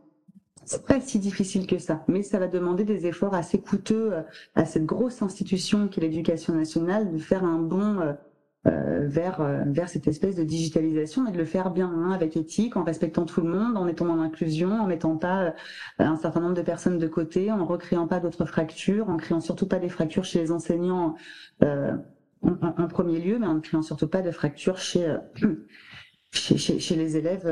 C'est 0.68 0.86
pas 0.86 1.00
si 1.00 1.18
difficile 1.18 1.66
que 1.66 1.78
ça, 1.78 2.04
mais 2.10 2.24
ça 2.24 2.40
va 2.40 2.48
demander 2.48 2.84
des 2.84 3.06
efforts 3.06 3.34
assez 3.34 3.62
coûteux 3.62 4.12
euh, 4.12 4.22
à 4.54 4.66
cette 4.66 4.86
grosse 4.86 5.22
institution 5.22 5.88
qu'est 5.88 6.02
l'éducation 6.02 6.54
nationale 6.54 7.10
de 7.10 7.18
faire 7.18 7.46
un 7.46 7.58
bond 7.58 8.02
euh, 8.02 8.14
euh, 8.68 9.08
vers 9.08 9.42
vers 9.68 9.88
cette 9.88 10.10
espèce 10.10 10.36
de 10.36 10.44
digitalisation 10.44 11.26
et 11.26 11.32
de 11.32 11.38
le 11.38 11.46
faire 11.46 11.72
bien 11.72 11.88
hein, 11.88 12.12
avec 12.12 12.36
éthique, 12.36 12.76
en 12.76 12.84
respectant 12.84 13.24
tout 13.24 13.40
le 13.40 13.48
monde, 13.48 13.78
en 13.78 13.88
étant 13.88 14.08
dans 14.08 14.18
l'inclusion, 14.18 14.72
en 14.82 14.88
mettant 14.88 15.16
pas 15.16 15.54
un 16.00 16.18
certain 16.18 16.42
nombre 16.42 16.56
de 16.56 16.64
personnes 16.64 16.98
de 16.98 17.08
côté, 17.08 17.50
en 17.50 17.66
recréant 17.66 18.06
pas 18.06 18.20
d'autres 18.20 18.44
fractures, 18.44 19.10
en 19.10 19.16
créant 19.16 19.40
surtout 19.40 19.70
pas 19.70 19.80
des 19.80 19.88
fractures 19.88 20.26
chez 20.26 20.40
les 20.40 20.52
enseignants 20.52 21.16
en, 21.62 21.98
en, 22.42 22.88
premier 22.90 23.22
lieu, 23.22 23.40
mais 23.40 23.48
en 23.48 23.54
ne 23.54 23.62
créant 23.62 23.84
surtout 23.84 24.10
pas 24.10 24.22
de 24.22 24.32
fractures 24.32 24.80
chez 24.80 25.16
chez, 26.32 26.58
chez, 26.58 26.80
chez, 26.80 26.96
les 26.98 27.16
élèves 27.16 27.48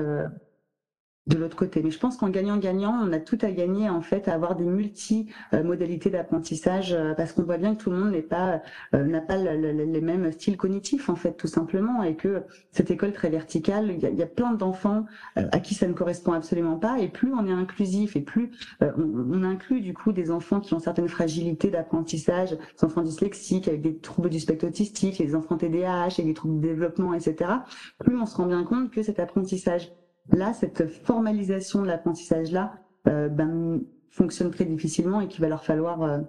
de 1.27 1.37
l'autre 1.37 1.55
côté. 1.55 1.81
Mais 1.83 1.89
je 1.89 1.99
pense 1.99 2.17
qu'en 2.17 2.29
gagnant-gagnant, 2.29 2.99
on 3.03 3.11
a 3.11 3.19
tout 3.19 3.37
à 3.41 3.51
gagner 3.51 3.89
en 3.89 4.01
fait 4.01 4.27
à 4.27 4.33
avoir 4.33 4.55
des 4.55 4.63
multi-modalités 4.63 6.09
d'apprentissage 6.09 6.93
euh, 6.93 7.13
parce 7.15 7.31
qu'on 7.33 7.43
voit 7.43 7.57
bien 7.57 7.75
que 7.75 7.81
tout 7.81 7.89
le 7.89 7.97
monde 7.97 8.11
n'est 8.11 8.21
pas 8.21 8.61
euh, 8.93 9.03
n'a 9.03 9.21
pas 9.21 9.37
les 9.37 10.01
mêmes 10.01 10.31
styles 10.31 10.57
cognitifs 10.57 11.09
en 11.09 11.15
fait 11.15 11.33
tout 11.33 11.47
simplement 11.47 12.03
et 12.03 12.15
que 12.15 12.43
cette 12.71 12.91
école 12.91 13.11
très 13.11 13.29
verticale, 13.29 13.91
il 13.91 14.17
y 14.17 14.23
a, 14.23 14.25
plein 14.27 14.53
d'enfants 14.53 15.05
euh, 15.37 15.47
à 15.51 15.59
qui 15.59 15.73
ça 15.73 15.87
ne 15.87 15.93
correspond 15.93 16.33
absolument 16.33 16.77
pas 16.77 16.99
et 16.99 17.07
plus 17.07 17.33
on 17.33 17.47
est 17.47 17.51
inclusif 17.51 18.15
et 18.15 18.21
plus 18.21 18.51
on, 18.81 19.43
inclut 19.43 19.81
du 19.81 19.93
coup 19.93 20.11
des 20.11 20.31
enfants 20.31 20.59
qui 20.59 20.73
ont 20.73 20.79
certaines 20.79 21.07
fragilités 21.07 21.69
d'apprentissage, 21.69 22.51
des 22.51 22.83
enfants 22.83 23.01
dyslexiques 23.01 23.67
avec 23.67 23.81
des 23.81 23.97
troubles 23.97 24.29
du 24.29 24.39
spectre 24.39 24.67
autistique, 24.67 25.19
les 25.19 25.35
enfants 25.35 25.57
TDAH 25.57 26.05
avec 26.05 26.25
des 26.25 26.33
troubles 26.33 26.59
de 26.59 26.67
développement, 26.67 27.13
etc. 27.13 27.51
Plus 27.99 28.17
on 28.17 28.25
se 28.25 28.35
rend 28.35 28.47
bien 28.47 28.63
compte 28.63 28.91
que 28.91 29.03
cet 29.03 29.19
apprentissage 29.19 29.91
Là, 30.31 30.53
cette 30.53 30.87
formalisation 30.87 31.81
de 31.81 31.87
l'apprentissage-là 31.87 32.73
euh, 33.07 33.29
ben, 33.29 33.81
fonctionne 34.09 34.51
très 34.51 34.65
difficilement 34.65 35.21
et 35.21 35.27
qu'il 35.27 35.41
va 35.41 35.49
leur 35.49 35.63
falloir 35.63 36.01
euh, 36.01 36.19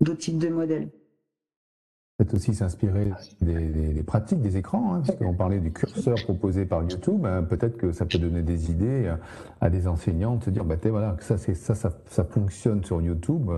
d'autres 0.00 0.20
types 0.20 0.38
de 0.38 0.48
modèles. 0.48 0.88
Peut-être 2.18 2.34
aussi 2.34 2.54
s'inspirer 2.54 3.10
des, 3.40 4.02
pratiques 4.04 4.42
des 4.42 4.56
écrans, 4.56 4.94
hein, 4.94 5.02
parce 5.04 5.18
qu'on 5.18 5.34
parlait 5.34 5.58
du 5.58 5.72
curseur 5.72 6.14
proposé 6.22 6.66
par 6.66 6.82
YouTube. 6.82 7.26
Hein, 7.26 7.42
peut-être 7.42 7.76
que 7.76 7.90
ça 7.90 8.06
peut 8.06 8.18
donner 8.18 8.42
des 8.42 8.70
idées 8.70 9.12
à 9.60 9.70
des 9.70 9.88
enseignants 9.88 10.36
de 10.36 10.44
se 10.44 10.50
dire, 10.50 10.64
bah, 10.64 10.76
voilà, 10.84 11.16
ça, 11.20 11.36
ça, 11.38 11.74
ça, 11.74 11.90
ça 12.06 12.24
fonctionne 12.24 12.84
sur 12.84 13.00
YouTube. 13.00 13.50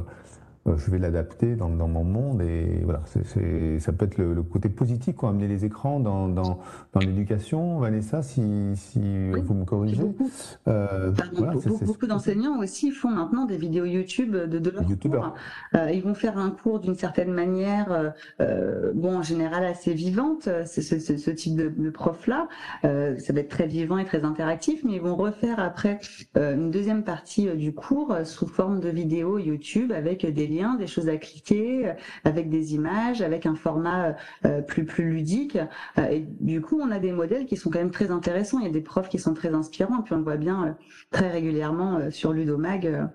Euh, 0.67 0.79
je 0.79 0.91
vais 0.91 0.99
l'adapter 0.99 1.57
dans, 1.57 1.69
dans, 1.69 1.89
mon 1.89 2.05
monde 2.05 2.41
et 2.41 2.81
voilà, 2.85 3.03
c'est, 3.05 3.79
ça 3.81 3.93
peut 3.93 4.07
être 4.07 4.17
le, 4.17 4.33
le, 4.33 4.43
côté 4.43 4.71
positif, 4.71 5.15
quoi, 5.15 5.29
amener 5.29 5.47
les 5.47 5.67
écrans 5.67 6.01
dans, 6.01 6.27
dans, 6.27 6.59
dans 6.95 7.01
l'éducation. 7.01 7.79
Vanessa, 7.81 8.23
si, 8.23 8.43
si 8.75 9.31
vous 9.31 9.55
me 9.55 9.65
corrigez. 9.67 10.03
Beaucoup, 10.03 10.31
euh, 10.69 11.13
voilà, 11.37 11.53
beaucoup, 11.53 11.85
beaucoup 11.85 12.07
d'enseignants 12.07 12.59
aussi 12.61 12.93
font 12.93 13.11
maintenant 13.11 13.45
des 13.45 13.59
vidéos 13.59 13.85
YouTube 13.85 14.35
de, 14.35 14.59
de 14.59 14.71
leur 14.71 14.85
cours. 14.85 15.35
Euh, 15.75 15.91
ils 15.93 16.03
vont 16.03 16.15
faire 16.15 16.39
un 16.39 16.51
cours 16.51 16.81
d'une 16.81 16.95
certaine 16.95 17.33
manière, 17.33 18.13
euh, 18.41 18.93
bon, 18.95 19.19
en 19.19 19.23
général 19.23 19.65
assez 19.65 19.93
vivante, 19.93 20.49
ce, 20.67 20.81
ce, 20.81 20.99
ce 20.99 21.31
type 21.31 21.57
de, 21.57 21.69
de 21.69 21.91
prof-là. 21.91 22.49
Ça 22.83 23.33
va 23.33 23.41
être 23.41 23.51
très 23.51 23.67
vivant 23.67 23.99
et 23.99 24.07
très 24.07 24.25
interactif, 24.25 24.83
mais 24.85 24.95
ils 24.95 25.03
vont 25.03 25.17
refaire 25.17 25.61
après 25.61 26.01
une 26.37 26.71
deuxième 26.71 27.05
partie 27.05 27.55
du 27.55 27.75
cours 27.75 28.17
sous 28.25 28.47
forme 28.47 28.81
de 28.81 28.89
vidéo 28.89 29.39
YouTube 29.39 29.93
avec 29.93 30.25
des 30.25 30.47
des 30.79 30.87
choses 30.87 31.09
à 31.09 31.17
cliquer, 31.17 31.89
euh, 31.89 31.93
avec 32.25 32.49
des 32.49 32.75
images, 32.75 33.23
avec 33.23 33.47
un 33.47 33.55
format 33.55 34.17
euh, 34.45 34.63
plus 34.63 34.85
plus 34.85 35.11
ludique. 35.11 35.59
Euh, 35.99 36.09
et 36.09 36.21
du 36.41 36.61
coup, 36.61 36.81
on 36.81 36.91
a 36.91 36.99
des 36.99 37.13
modèles 37.13 37.47
qui 37.47 37.57
sont 37.57 37.71
quand 37.71 37.79
même 37.79 37.91
très 37.91 38.11
intéressants. 38.11 38.59
Il 38.61 38.67
y 38.67 38.71
a 38.71 38.73
des 38.73 38.81
profs 38.81 39.09
qui 39.09 39.19
sont 39.19 39.35
très 39.35 39.55
inspirants. 39.55 40.03
Puis 40.03 40.15
on 40.15 40.19
le 40.19 40.25
voit 40.25 40.37
bien 40.37 40.77
très 41.11 41.31
régulièrement 41.31 42.11
sur 42.11 42.33
Ludomag. 42.33 43.09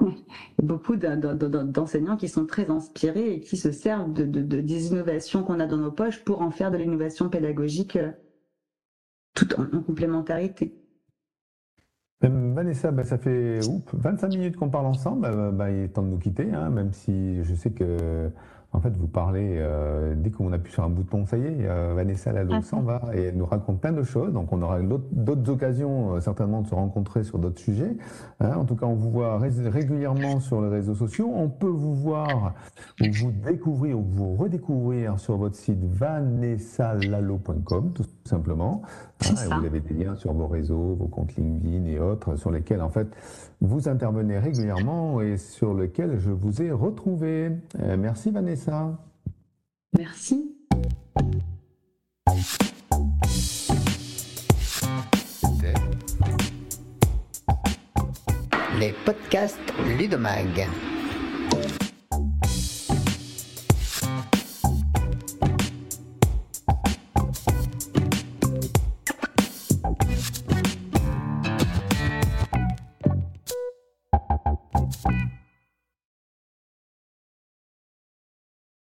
beaucoup 0.62 0.96
d'enseignants 0.96 2.16
qui 2.16 2.28
sont 2.28 2.46
très 2.46 2.70
inspirés 2.70 3.34
et 3.34 3.40
qui 3.40 3.58
se 3.58 3.72
servent 3.72 4.12
de, 4.12 4.24
des 4.24 4.86
innovations 4.86 5.42
qu'on 5.42 5.60
a 5.60 5.66
dans 5.66 5.76
nos 5.76 5.92
poches 5.92 6.24
pour 6.24 6.40
en 6.40 6.50
faire 6.50 6.70
de 6.70 6.78
l'innovation 6.78 7.28
pédagogique 7.28 7.98
tout 9.34 9.48
en 9.60 9.66
complémentarité. 9.82 10.81
Vanessa, 12.28 12.90
bah, 12.90 13.04
ça 13.04 13.18
fait 13.18 13.60
25 13.92 14.28
minutes 14.28 14.56
qu'on 14.56 14.70
parle 14.70 14.86
ensemble. 14.86 15.22
Bah, 15.22 15.50
bah, 15.52 15.70
il 15.70 15.84
est 15.84 15.88
temps 15.88 16.02
de 16.02 16.08
nous 16.08 16.18
quitter, 16.18 16.52
hein, 16.52 16.70
même 16.70 16.92
si 16.92 17.42
je 17.42 17.54
sais 17.54 17.70
que 17.70 18.30
en 18.74 18.80
fait, 18.80 18.96
vous 18.96 19.06
parlez, 19.06 19.56
euh, 19.58 20.14
dès 20.16 20.30
qu'on 20.30 20.50
appuie 20.52 20.72
sur 20.72 20.82
un 20.82 20.88
bouton, 20.88 21.26
ça 21.26 21.36
y 21.36 21.44
est, 21.44 21.66
euh, 21.66 21.92
Vanessa 21.94 22.32
Lalo 22.32 22.54
ah, 22.54 22.62
s'en 22.62 22.80
va 22.80 23.02
et 23.12 23.24
elle 23.24 23.36
nous 23.36 23.44
raconte 23.44 23.80
plein 23.80 23.92
de 23.92 24.02
choses. 24.02 24.32
Donc, 24.32 24.50
on 24.50 24.62
aura 24.62 24.80
d'autres 24.80 25.50
occasions, 25.50 26.14
euh, 26.14 26.20
certainement, 26.20 26.62
de 26.62 26.68
se 26.68 26.74
rencontrer 26.74 27.22
sur 27.22 27.38
d'autres 27.38 27.60
sujets. 27.60 27.94
Hein. 28.40 28.54
en 28.56 28.64
tout 28.64 28.74
cas, 28.74 28.86
on 28.86 28.94
vous 28.94 29.10
voit 29.10 29.38
régulièrement 29.38 30.40
sur 30.40 30.62
les 30.62 30.70
réseaux 30.70 30.94
sociaux. 30.94 31.30
On 31.34 31.50
peut 31.50 31.66
vous 31.66 31.94
voir, 31.94 32.54
ou 33.02 33.12
vous 33.12 33.30
découvrir, 33.30 33.98
ou 33.98 34.04
vous 34.04 34.36
redécouvrir 34.36 35.20
sur 35.20 35.36
votre 35.36 35.56
site 35.56 35.84
vanessalalo.com, 35.84 37.92
tout 37.94 38.06
simplement. 38.24 38.80
Hein, 39.30 39.44
et 39.44 39.60
vous 39.60 39.66
avez 39.66 39.80
des 39.80 39.94
liens 39.94 40.14
sur 40.14 40.32
vos 40.32 40.46
réseaux, 40.46 40.96
vos 40.98 41.06
comptes 41.06 41.36
LinkedIn 41.36 41.86
et 41.86 41.98
autres, 41.98 42.36
sur 42.36 42.50
lesquels, 42.50 42.82
en 42.82 42.90
fait, 42.90 43.08
vous 43.60 43.88
intervenez 43.88 44.38
régulièrement 44.38 45.20
et 45.20 45.36
sur 45.36 45.74
lesquels 45.74 46.18
je 46.18 46.30
vous 46.30 46.62
ai 46.62 46.70
retrouvé. 46.70 47.50
merci, 47.98 48.30
Vanessa. 48.30 48.98
Merci. 49.96 50.56
Les 58.78 58.92
podcasts 59.04 59.72
Ludomag. 59.96 60.66